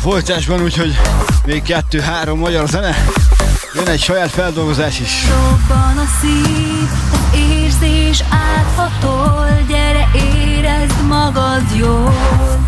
folytásban, 0.05 0.63
úgyhogy 0.63 1.01
még 1.45 1.63
kettő-három 1.63 2.39
magyar 2.39 2.69
zene. 2.69 2.97
Jön 3.75 3.89
egy 3.89 4.01
saját 4.01 4.31
feldolgozás 4.31 5.01
is. 5.01 5.25
Robban 5.29 5.99
a 5.99 6.07
szív, 6.21 6.89
az 7.13 7.39
érzés 7.39 8.25
áthatol, 8.31 9.49
gyere 9.69 10.09
érezd 10.15 11.07
magad 11.09 11.63
jól. 11.77 12.15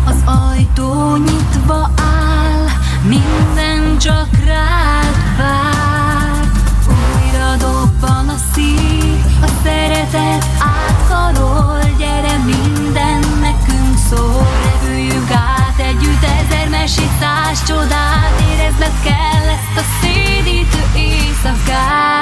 Az 0.05 0.15
ajtó 0.25 1.15
nyitva 1.15 1.91
áll, 1.95 2.65
minden 3.03 3.97
csak 3.97 4.29
rád 4.45 5.37
vár. 5.37 6.49
Újra 6.87 7.55
dobban 7.55 8.29
a 8.29 8.37
szív, 8.53 9.25
a 9.41 9.47
szeretet 9.63 10.45
átkarol, 10.59 11.86
sisás 16.87 17.63
csodát 17.67 18.41
Érezned 18.51 18.93
kell 19.03 19.47
ezt 19.49 19.77
a 19.77 19.81
szédítő 20.01 20.81
éjszakát. 20.95 22.17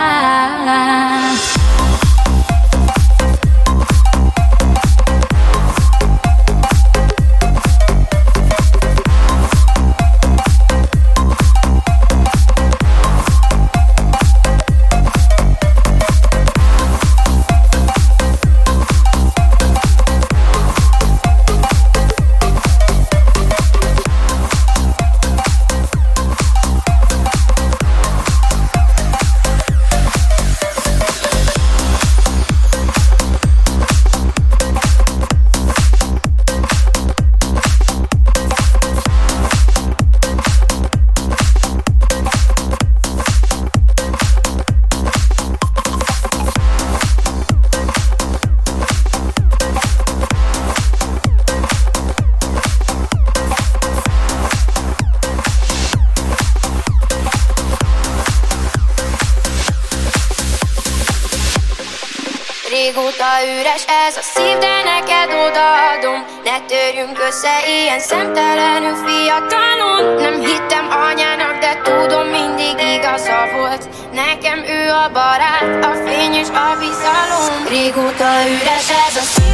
ilyen 67.86 68.00
szemtelenül 68.00 68.96
fiatalon. 69.06 70.22
Nem 70.22 70.40
hittem 70.40 70.88
anyának, 71.10 71.60
de 71.60 71.82
tudom 71.84 72.28
mindig 72.28 72.76
igaza 72.96 73.40
volt. 73.56 73.84
Nekem 74.14 74.60
ő 74.78 74.90
a 74.90 75.10
barát, 75.14 75.86
a 75.86 75.94
fény 76.06 76.34
és 76.34 76.48
a 76.48 76.68
bizalom. 76.80 77.68
Régóta 77.70 78.30
üres 78.48 78.90
ez 79.08 79.16
a 79.16 79.26
szív 79.34 79.45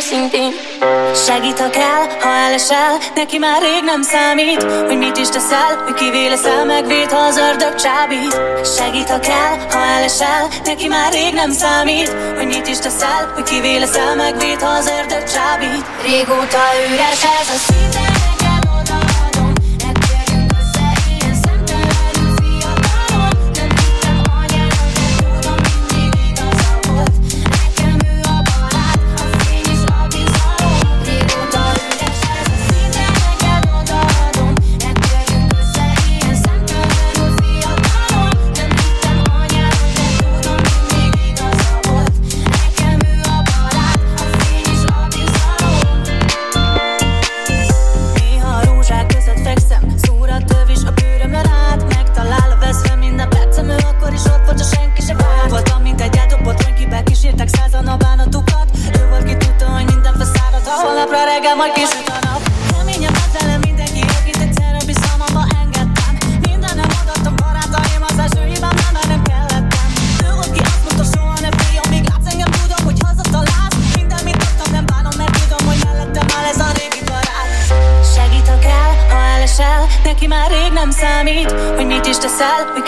őszintén. 0.00 0.52
Segítek 1.14 1.76
el, 1.76 2.02
ha 2.20 2.28
elesel 2.28 2.98
Neki 3.14 3.38
már 3.38 3.62
rég 3.62 3.82
nem 3.84 4.02
számít. 4.02 4.62
Hogy 4.62 4.98
mit 4.98 5.16
is 5.16 5.28
teszel, 5.28 5.82
hogy 5.84 5.94
kivé 5.94 6.28
leszel 6.28 6.64
Megvéd, 6.64 7.10
ha 7.10 7.18
az 7.18 7.36
ördög 7.36 7.74
csábít. 7.74 8.40
Segítek 8.76 9.26
el, 9.26 9.66
ha 9.70 9.80
elesel 9.96 10.48
Neki 10.64 10.88
már 10.88 11.12
rég 11.12 11.34
nem 11.34 11.50
számít. 11.50 12.08
Hogy 12.36 12.46
mit 12.46 12.66
is 12.66 12.78
teszel, 12.78 13.32
hogy 13.34 13.42
kivé 13.42 13.76
leszel 13.76 14.14
Megvéd, 14.14 14.60
ha 14.60 14.68
az 14.68 14.92
ördög 14.98 15.24
csábít. 15.34 15.84
Régóta 16.06 16.62
üres 16.92 17.22
ez 17.40 17.48
a 17.56 17.69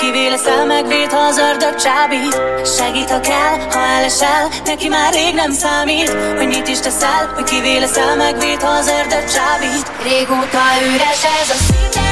Kivé 0.03 0.29
leszel, 0.29 0.67
megvéd, 0.67 1.11
ha 1.11 1.19
az 1.19 1.39
ördög 1.39 1.75
csábít. 1.75 2.41
Segít, 2.77 3.11
ha 3.11 3.21
kell, 3.21 3.59
ha 3.71 3.81
elesel 3.81 4.49
Neki 4.65 4.89
már 4.89 5.13
rég 5.13 5.35
nem 5.35 5.53
számít. 5.53 6.11
Hogy 6.37 6.47
mit 6.47 6.69
is 6.69 6.81
teszel, 6.81 7.33
hogy 7.35 7.45
kivé 7.45 7.79
leszel, 7.79 8.17
megvéd, 8.17 8.63
ha 8.63 8.71
az 8.71 8.89
ördög 8.89 9.25
csábít. 9.25 9.87
Régóta 10.03 10.63
üres 10.95 11.25
ez 11.41 11.51
a 11.51 11.55
szívem 11.55 12.12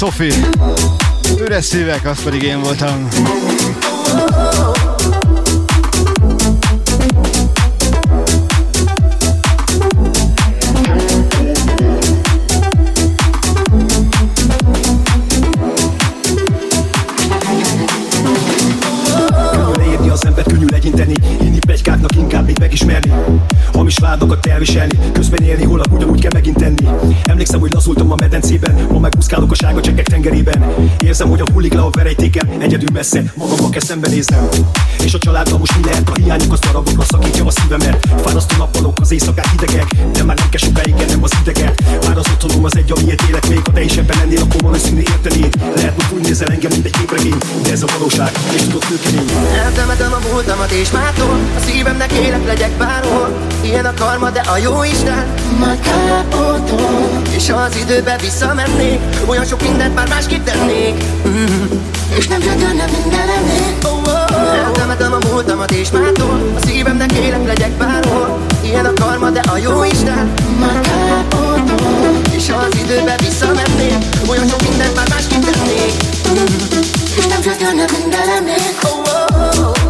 Sofi. 0.00 0.32
Üres 1.40 1.64
szívek, 1.64 2.04
az 2.04 2.22
pedig 2.22 2.42
én 2.42 2.60
voltam. 2.60 3.08
megismerni. 22.70 23.12
Hamis 23.72 23.98
vádakat 23.98 24.46
elviselni. 24.46 24.98
Közben 25.12 25.42
élni 25.42 25.64
holnap 25.64 25.92
ugyanúgy 25.92 26.20
kell 26.20 26.30
megint 26.34 26.56
tenni. 26.56 27.14
Emlékszem, 27.24 27.60
hogy 27.60 27.72
lazultam 27.72 28.12
a 28.12 28.14
medencében. 28.20 28.69
Ma 29.30 29.36
megúszkálok 29.36 29.52
a 29.52 29.54
sárga 29.54 29.80
csekek 29.80 30.06
tengerében 30.06 30.74
Érzem, 31.04 31.28
hogy 31.28 31.40
a 31.40 31.44
hullik 31.52 31.72
le 31.72 31.80
a 31.80 31.90
verejtéken 31.90 32.48
Egyedül 32.60 32.88
messze, 32.92 33.32
magammal 33.34 33.70
kell 33.70 33.80
szembenéznem. 33.80 34.48
És 35.04 35.14
a 35.14 35.18
családdal 35.18 35.58
most 35.58 35.76
mi 35.76 35.84
lehet? 35.84 36.08
A 36.08 36.12
hiányok 36.22 36.52
az 36.52 36.58
darabokra 36.58 37.04
szakítja 37.04 37.44
a 37.46 37.50
szívemet. 37.50 38.06
Fárasztó 38.22 38.56
nappalok, 38.56 39.00
az 39.00 39.12
éjszakák 39.12 39.50
hidegek. 39.50 39.86
De 40.12 40.24
már 40.24 40.36
nem 40.36 40.48
kell 40.48 40.60
sokáig 40.60 40.94
ennem 40.98 41.22
az 41.22 41.30
ideget. 41.40 41.82
Már 42.06 42.16
az 42.16 42.26
otthonom 42.32 42.64
az 42.64 42.76
egy, 42.76 42.92
amiért 42.92 43.22
élek 43.28 43.48
még. 43.48 43.60
Ha 43.64 43.72
te 43.72 43.82
is 43.82 43.96
ebben 43.96 44.16
lennél, 44.18 44.40
akkor 44.40 44.60
valószínű 44.60 45.00
értenéd 45.00 45.56
Lehet, 45.74 46.02
hogy 46.02 46.18
úgy 46.18 46.24
nézel 46.24 46.48
engem, 46.48 46.70
mint 46.70 46.84
egy 46.84 46.96
képregény. 46.96 47.38
De 47.62 47.70
ez 47.70 47.82
a 47.82 47.86
valóság, 47.98 48.30
és 48.54 48.60
tudok 48.62 48.88
nőkemény 48.88 49.28
Eltemetem 49.64 50.12
a 50.12 50.28
múltamat 50.32 50.70
és 50.70 50.90
mától 50.90 51.38
A 51.56 51.60
szívemnek 51.66 52.12
élek 52.12 52.46
legyek 52.46 52.70
bárhol. 52.70 53.28
Ilyen 53.62 53.84
a 53.84 53.94
karma, 53.94 54.30
de 54.30 54.40
a 54.40 54.56
jó 54.56 54.82
Isten. 54.84 55.26
Már 55.60 55.78
kápotol 55.80 57.22
És 57.36 57.50
ha 57.50 57.56
az 57.56 57.76
időbe 57.76 58.16
visszamennék 58.20 59.19
Olyan 59.26 59.44
sok 59.44 59.62
mindent 59.62 59.94
már 59.94 60.08
másképp 60.08 60.44
tennék 60.44 61.04
mm. 61.28 61.64
És 62.16 62.26
nem 62.28 62.40
csökkönne 62.40 62.84
minden 63.02 63.26
lennék 63.26 63.84
oh, 63.84 63.92
oh, 63.92 64.24
oh. 64.32 64.64
Eltemetem 64.64 65.12
a 65.12 65.18
múltamat 65.30 65.70
és 65.70 65.90
mától 65.90 66.52
A 66.56 66.66
szívemnek 66.66 67.12
élek 67.12 67.46
legyek 67.46 67.70
bárhol. 67.70 68.46
Ilyen 68.62 68.84
a 68.84 68.92
karma, 68.92 69.30
de 69.30 69.40
a 69.40 69.56
jó 69.56 69.84
Isten. 69.84 70.32
Már 70.60 70.80
kápotol 70.80 72.20
És 72.36 72.50
ha 72.50 72.56
az 72.56 72.78
időbe 72.84 73.14
visszamennék. 73.18 74.04
Olyan 74.28 74.48
sok 74.48 74.62
mindent 74.68 74.94
már 74.94 75.08
másképp 75.08 75.42
tennék 75.42 75.92
mm. 76.30 76.78
És 77.16 77.26
nem 77.26 77.40
csökkönne 77.40 77.84
minden 77.98 78.26
lennék 78.26 78.78
oh, 78.82 78.90
oh, 78.90 79.68
oh. 79.68 79.89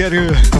Egy 0.00 0.08
kis 0.08 0.59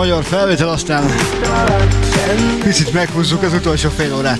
magyar 0.00 0.24
felvétel, 0.24 0.68
aztán 0.68 1.04
picit 2.62 2.92
meghúzzuk 2.92 3.42
az 3.42 3.52
utolsó 3.52 3.88
fél 3.88 4.14
órát. 4.14 4.38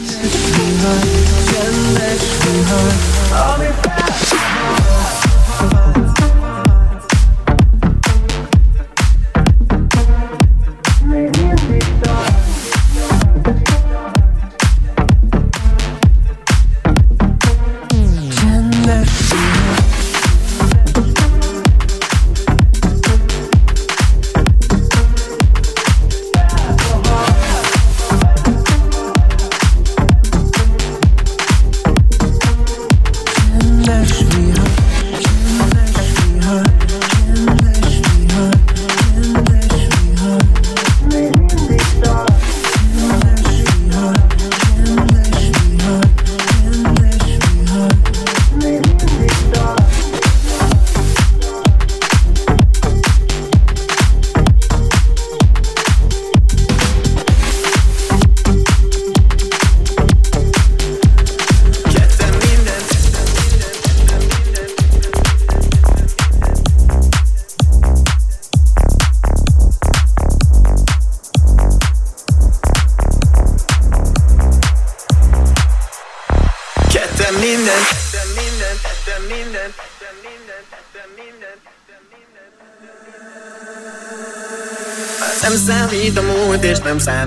vihar 2.45 3.90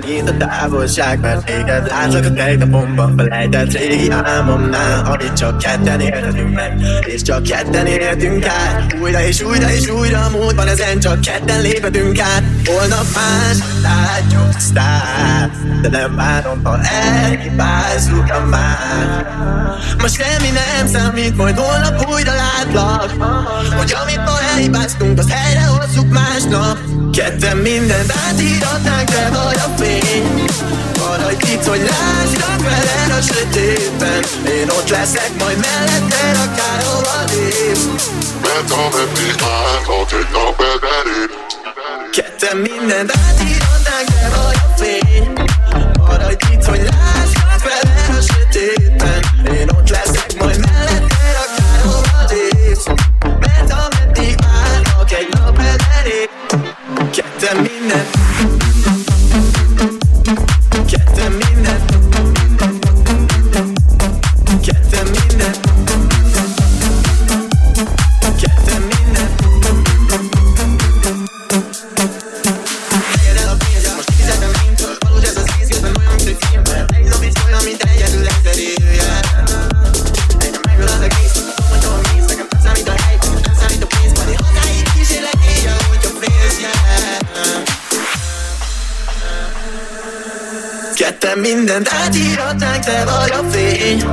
számít 0.03 0.29
a 0.29 0.37
távolság 0.37 1.19
Mert 1.19 1.45
téged 1.45 1.87
látlak 1.87 2.25
a 2.25 2.33
tegnapomban 2.33 3.17
felejtett 3.17 3.71
régi 3.71 4.09
álmomnál. 4.09 5.05
Amit 5.05 5.33
csak 5.33 5.57
ketten 5.57 5.99
élhetünk 5.99 6.53
meg 6.53 6.81
És 7.05 7.21
csak 7.21 7.43
ketten 7.43 7.85
élhetünk 7.85 8.45
át. 8.45 8.95
Újra 9.01 9.21
és 9.21 9.41
újra 9.41 9.71
és 9.71 9.89
újra 9.89 10.25
a 10.25 10.29
múltban 10.29 10.67
ezen 10.67 10.99
csak 10.99 11.21
ketten 11.21 11.61
léphetünk 11.61 12.19
át. 12.19 12.43
Holnap 12.65 13.05
más, 13.15 13.57
látjuk 13.81 14.55
tisztán 14.55 15.52
De 15.83 15.89
nem 15.89 16.15
várom, 16.15 16.63
ha 16.63 16.79
elhibázzuk 16.81 18.29
a 18.29 18.45
már. 18.49 19.27
Ma 19.97 20.07
semmi 20.07 20.49
nem 20.49 20.87
számít, 20.87 21.37
majd 21.37 21.57
holnap 21.59 22.09
újra 22.11 22.33
látlak 22.33 23.11
Hogy 23.77 23.95
amit 24.03 24.25
ma 24.25 24.41
elhibáztunk, 24.53 25.19
azt 25.19 25.29
helyre 25.29 25.65
hozzuk 25.65 26.09
másnap. 26.09 26.77
Ketten 27.11 27.57
mindent 27.57 28.13
átírhatnánk, 28.27 29.09
de 29.09 29.29
vagy 29.29 29.57
a 29.57 29.81
fény 29.81 30.45
Maradj 30.99 31.51
itt, 31.51 31.65
hogy 31.65 31.89
lássak 31.89 32.61
veled 32.61 33.11
a 33.17 33.21
sötétben. 33.21 34.23
Én 34.59 34.69
ott 34.69 34.89
leszek, 34.89 35.31
majd 35.39 35.57
melletted 35.57 36.37
akárhova 36.45 37.23
lépsz 37.31 38.09
Mert 38.41 38.71
ameddig 38.71 39.35
várnak 39.39 40.11
egy 40.11 40.27
nap 40.31 40.61
elerép 40.61 41.31
Ketten 42.11 42.57
mindent 42.57 43.11
átírhatnánk, 43.27 44.07
de 44.09 44.29
vagy 44.35 44.55
a 44.55 44.77
fény 44.77 45.32
Maradj 46.23 46.53
itt, 46.53 46.65
hogy 46.65 46.79
lássak 46.79 47.63
veled 47.63 48.17
a 48.17 48.21
sötétben 48.21 49.23
Én 49.55 49.69
ott 49.69 49.89
leszek, 49.89 50.33
majd 50.39 50.59
melletted 50.59 51.12
mindent 91.73 92.03
átírhatnánk, 92.05 92.83
te 92.83 93.03
vagy 93.05 93.31
a 93.31 93.51
fény. 93.51 94.03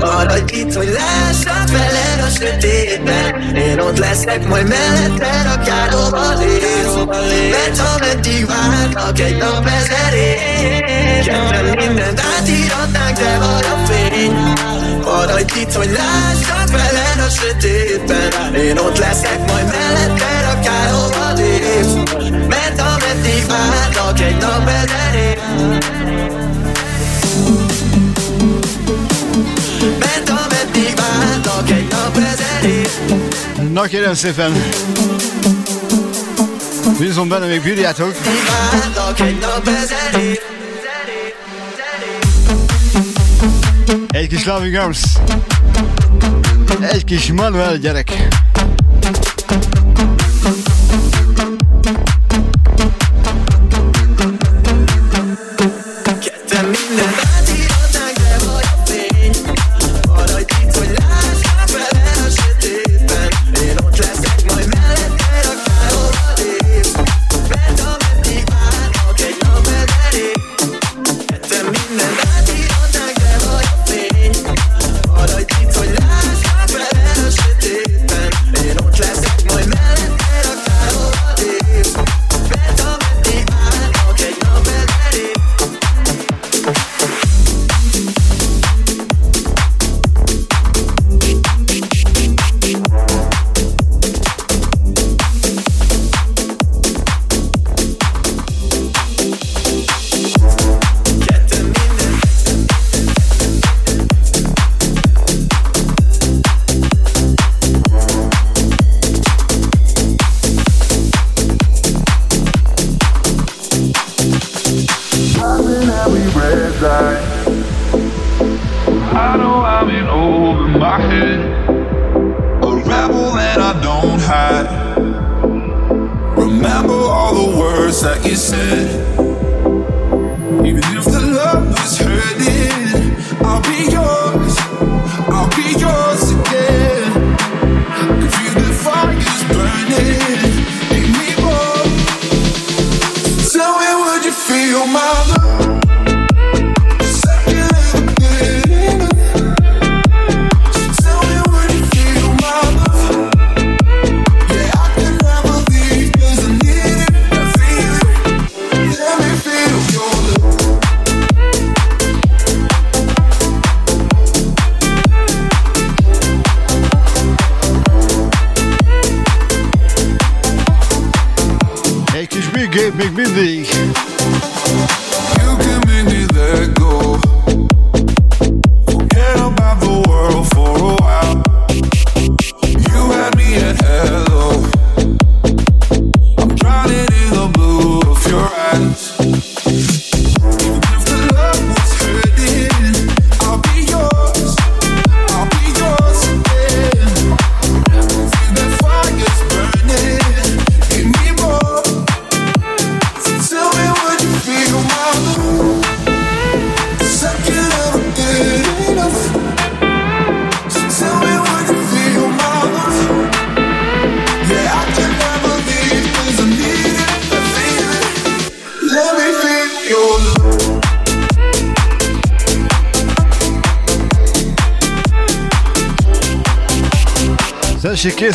Maradj 0.00 0.56
itt, 0.56 0.74
hogy 0.74 0.88
lássak 0.88 1.70
veled 1.70 2.20
a 2.26 2.30
sötétben. 2.38 3.56
Én 3.56 3.78
ott 3.78 3.98
leszek, 3.98 4.48
majd 4.48 4.68
melletted 4.68 5.46
akárhova 5.56 6.38
lépsz 6.38 7.18
Mert 7.50 7.78
ameddig 7.94 8.46
várnak 8.46 9.18
egy 9.18 9.36
nap 9.36 9.66
ezer 9.66 10.14
év 10.14 11.88
mindent 11.88 12.20
átírhatnánk, 12.38 13.16
te 13.16 13.38
vagy 13.38 13.66
a 13.74 13.86
fény. 13.86 14.32
Maradj 15.04 15.60
itt, 15.60 15.72
hogy 15.72 15.90
lássak 15.90 16.70
veled 16.70 17.18
a 17.26 17.30
sötétben. 17.30 18.54
Én 18.54 18.78
ott 18.78 18.98
leszek, 18.98 19.38
majd 19.38 19.66
melletted 19.66 20.44
akárhova 20.58 21.32
lépsz 21.34 22.14
Mert 22.48 22.80
ameddig 22.80 23.46
várnak 23.46 24.20
egy 24.20 24.36
nap 24.36 24.68
ezer 24.68 25.06
várnak 31.18 31.70
egy 31.70 31.86
nap 31.90 32.16
ezer 32.16 32.70
év 32.70 32.90
Na 33.72 33.82
kérem 33.82 34.14
szépen, 34.14 34.52
bízom 36.98 37.28
benne, 37.28 37.46
még 37.46 37.62
bírjátok. 37.62 38.14
Várnak 38.70 39.20
egy 39.20 39.38
nap 39.38 39.68
ezer 39.68 40.20
év 40.22 40.38
Egy 44.10 44.28
kis 44.28 44.44
Loving 44.44 44.74
Arms. 44.74 45.02
Egy 46.80 47.04
kis 47.04 47.32
Manuel 47.32 47.76
gyerek. 47.76 48.28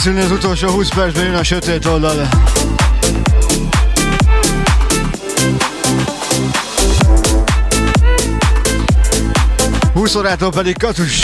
Készülni 0.03 0.21
az 0.21 0.31
utolsó 0.31 0.69
20 0.69 0.89
percben 0.89 1.23
jön 1.23 1.33
a 1.35 1.43
sötét 1.43 1.85
oldal. 1.85 2.27
Órától 10.17 10.51
pedig 10.51 10.77
Katus, 10.77 11.19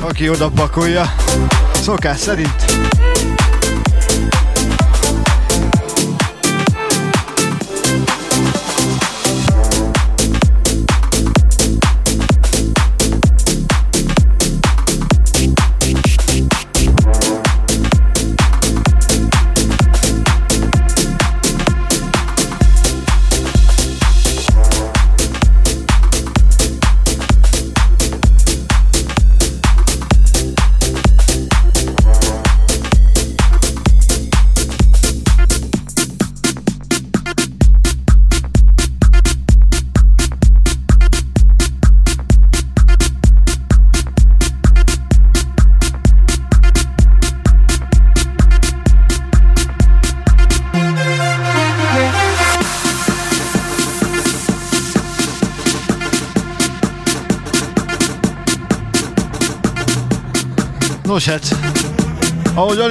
aki 0.00 0.28
oda 0.28 0.48
pakolja, 0.48 1.14
szokás 1.82 2.18
szerint. 2.18 2.97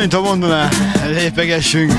Ahogy 0.08 0.16
Anita 0.16 0.22
mondaná, 0.22 0.70
lépegessünk. 1.08 1.92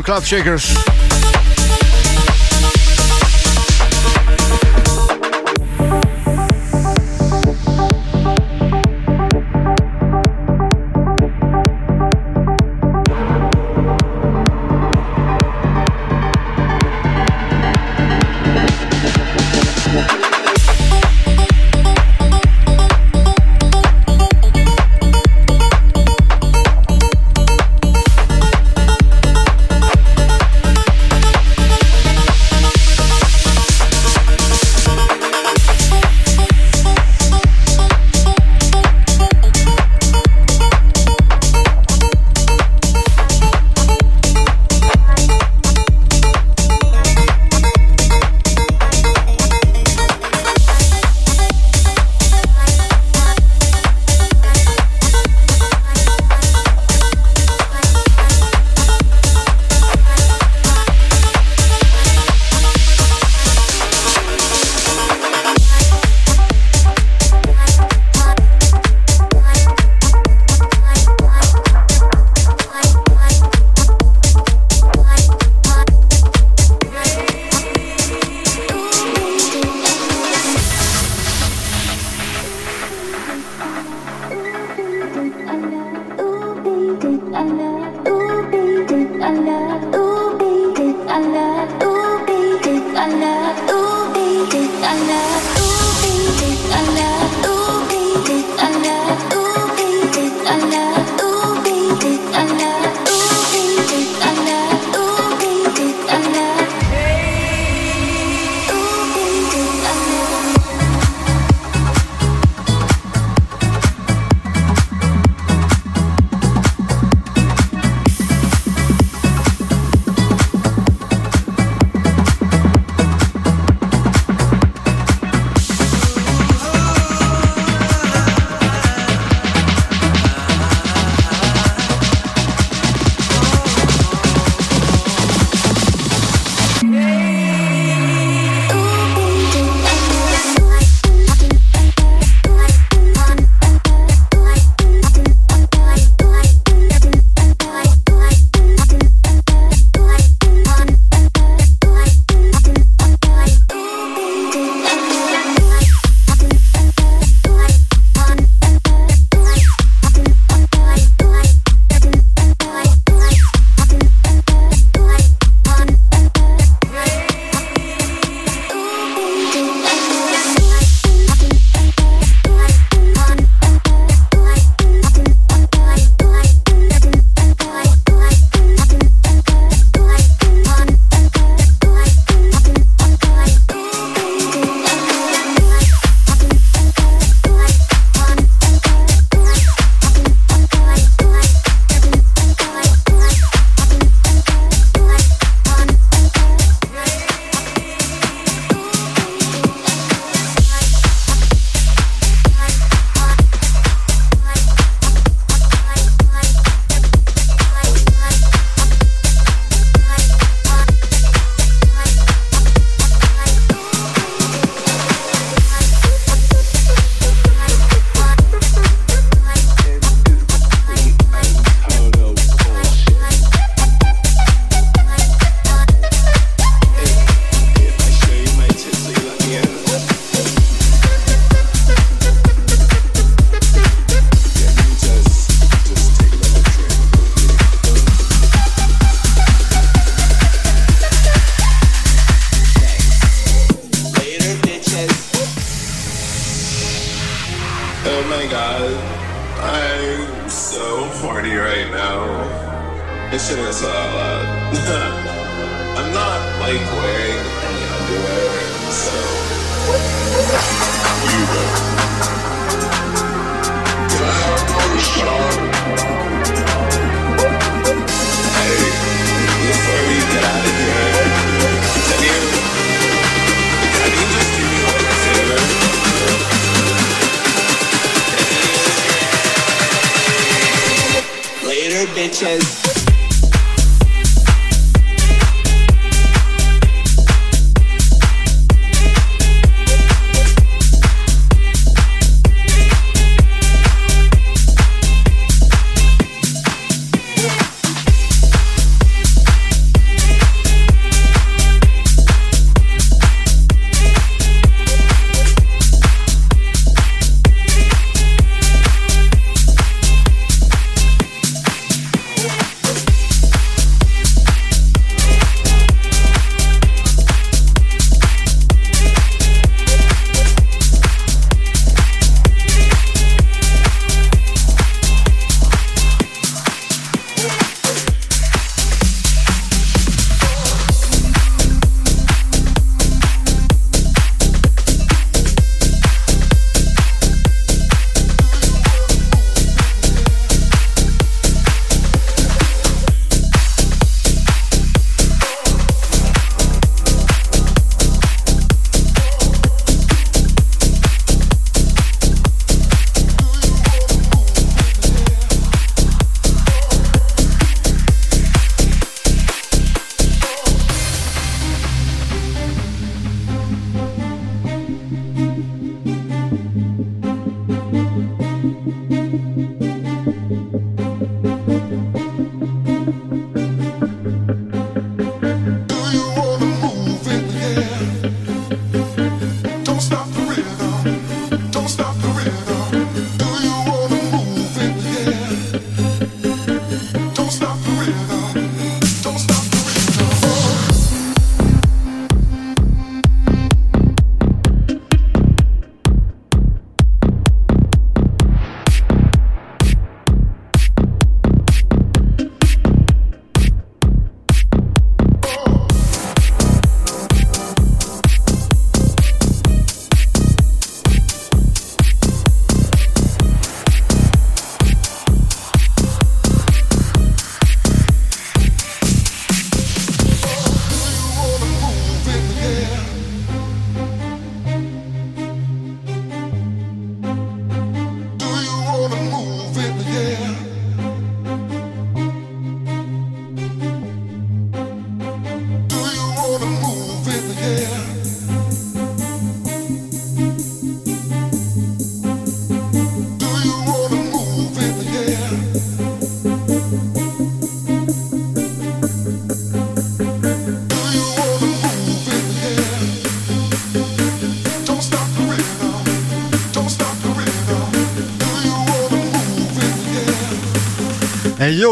Club 0.00 0.22
Shakers. 0.22 0.91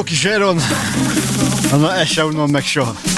jó 0.01 0.07
kis 0.07 0.25
Eron. 0.25 0.61
Na, 1.71 1.95
ezt 1.95 2.13
sem 2.13 2.27
unom 2.27 2.51
meg 2.51 2.65
soha. 2.65 3.10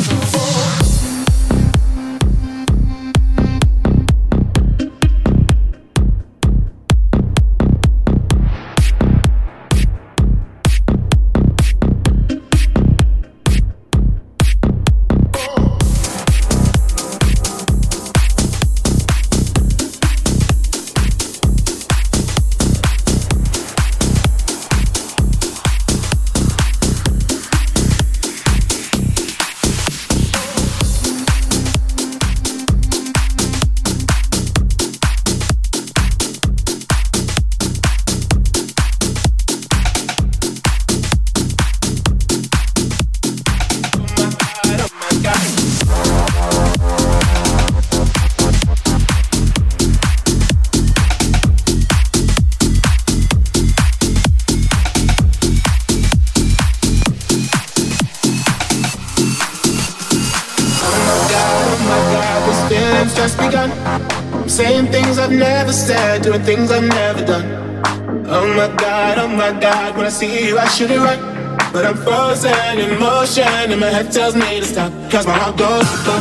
tells 74.11 74.35
me 74.35 74.61
to 74.61 74.67
stop, 74.67 74.93
cause 75.11 75.27
my 75.27 75.39
heart 75.39 75.57
goes. 75.59 76.12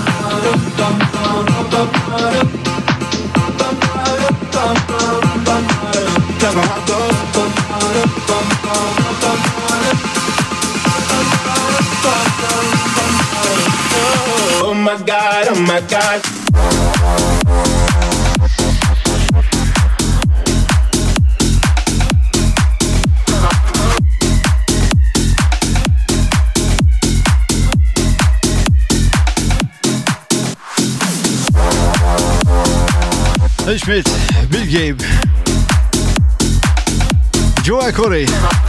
Mercury. 37.91 38.60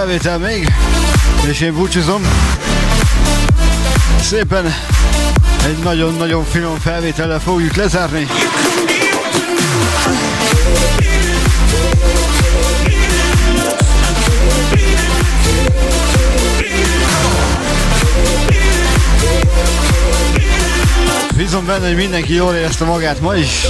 felvétel 0.00 0.38
még, 0.38 0.72
és 1.50 1.60
én 1.60 1.74
búcsúzom. 1.74 2.22
Szépen 4.20 4.74
egy 5.64 5.78
nagyon-nagyon 5.82 6.44
finom 6.44 6.78
felvétellel 6.78 7.40
fogjuk 7.40 7.74
lezárni. 7.74 8.26
Bízom 21.36 21.66
benne, 21.66 21.86
hogy 21.86 21.96
mindenki 21.96 22.34
jól 22.34 22.54
érezte 22.54 22.84
magát 22.84 23.20
ma 23.20 23.34
is. 23.34 23.66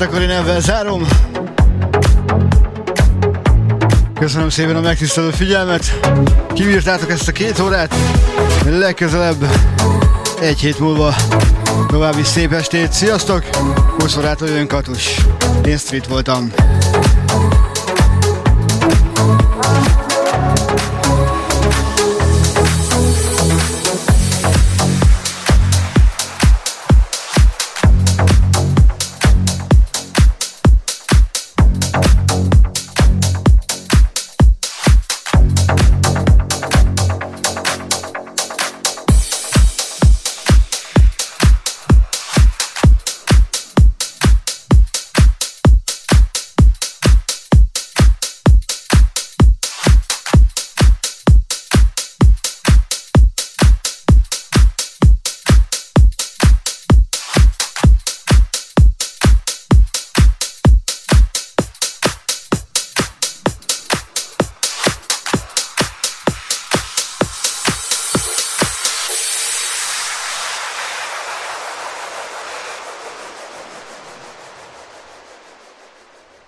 Hát 0.00 0.08
akkor 0.08 0.22
én 0.22 0.30
ebben 0.30 0.60
zárom. 0.60 1.06
Köszönöm 4.20 4.48
szépen 4.48 4.76
a 4.76 4.80
megtisztelő 4.80 5.30
figyelmet. 5.30 6.00
Kivírtátok 6.54 7.10
ezt 7.10 7.28
a 7.28 7.32
két 7.32 7.58
órát. 7.58 7.94
Legközelebb 8.64 9.44
egy 10.40 10.60
hét 10.60 10.78
múlva 10.78 11.14
további 11.88 12.22
szép 12.22 12.52
estét. 12.52 12.92
Sziasztok! 12.92 13.44
20 13.98 14.16
órától 14.16 14.48
jön 14.48 14.66
Katus. 14.66 15.16
Én 15.64 15.76
Street 15.76 16.06
voltam. 16.06 16.52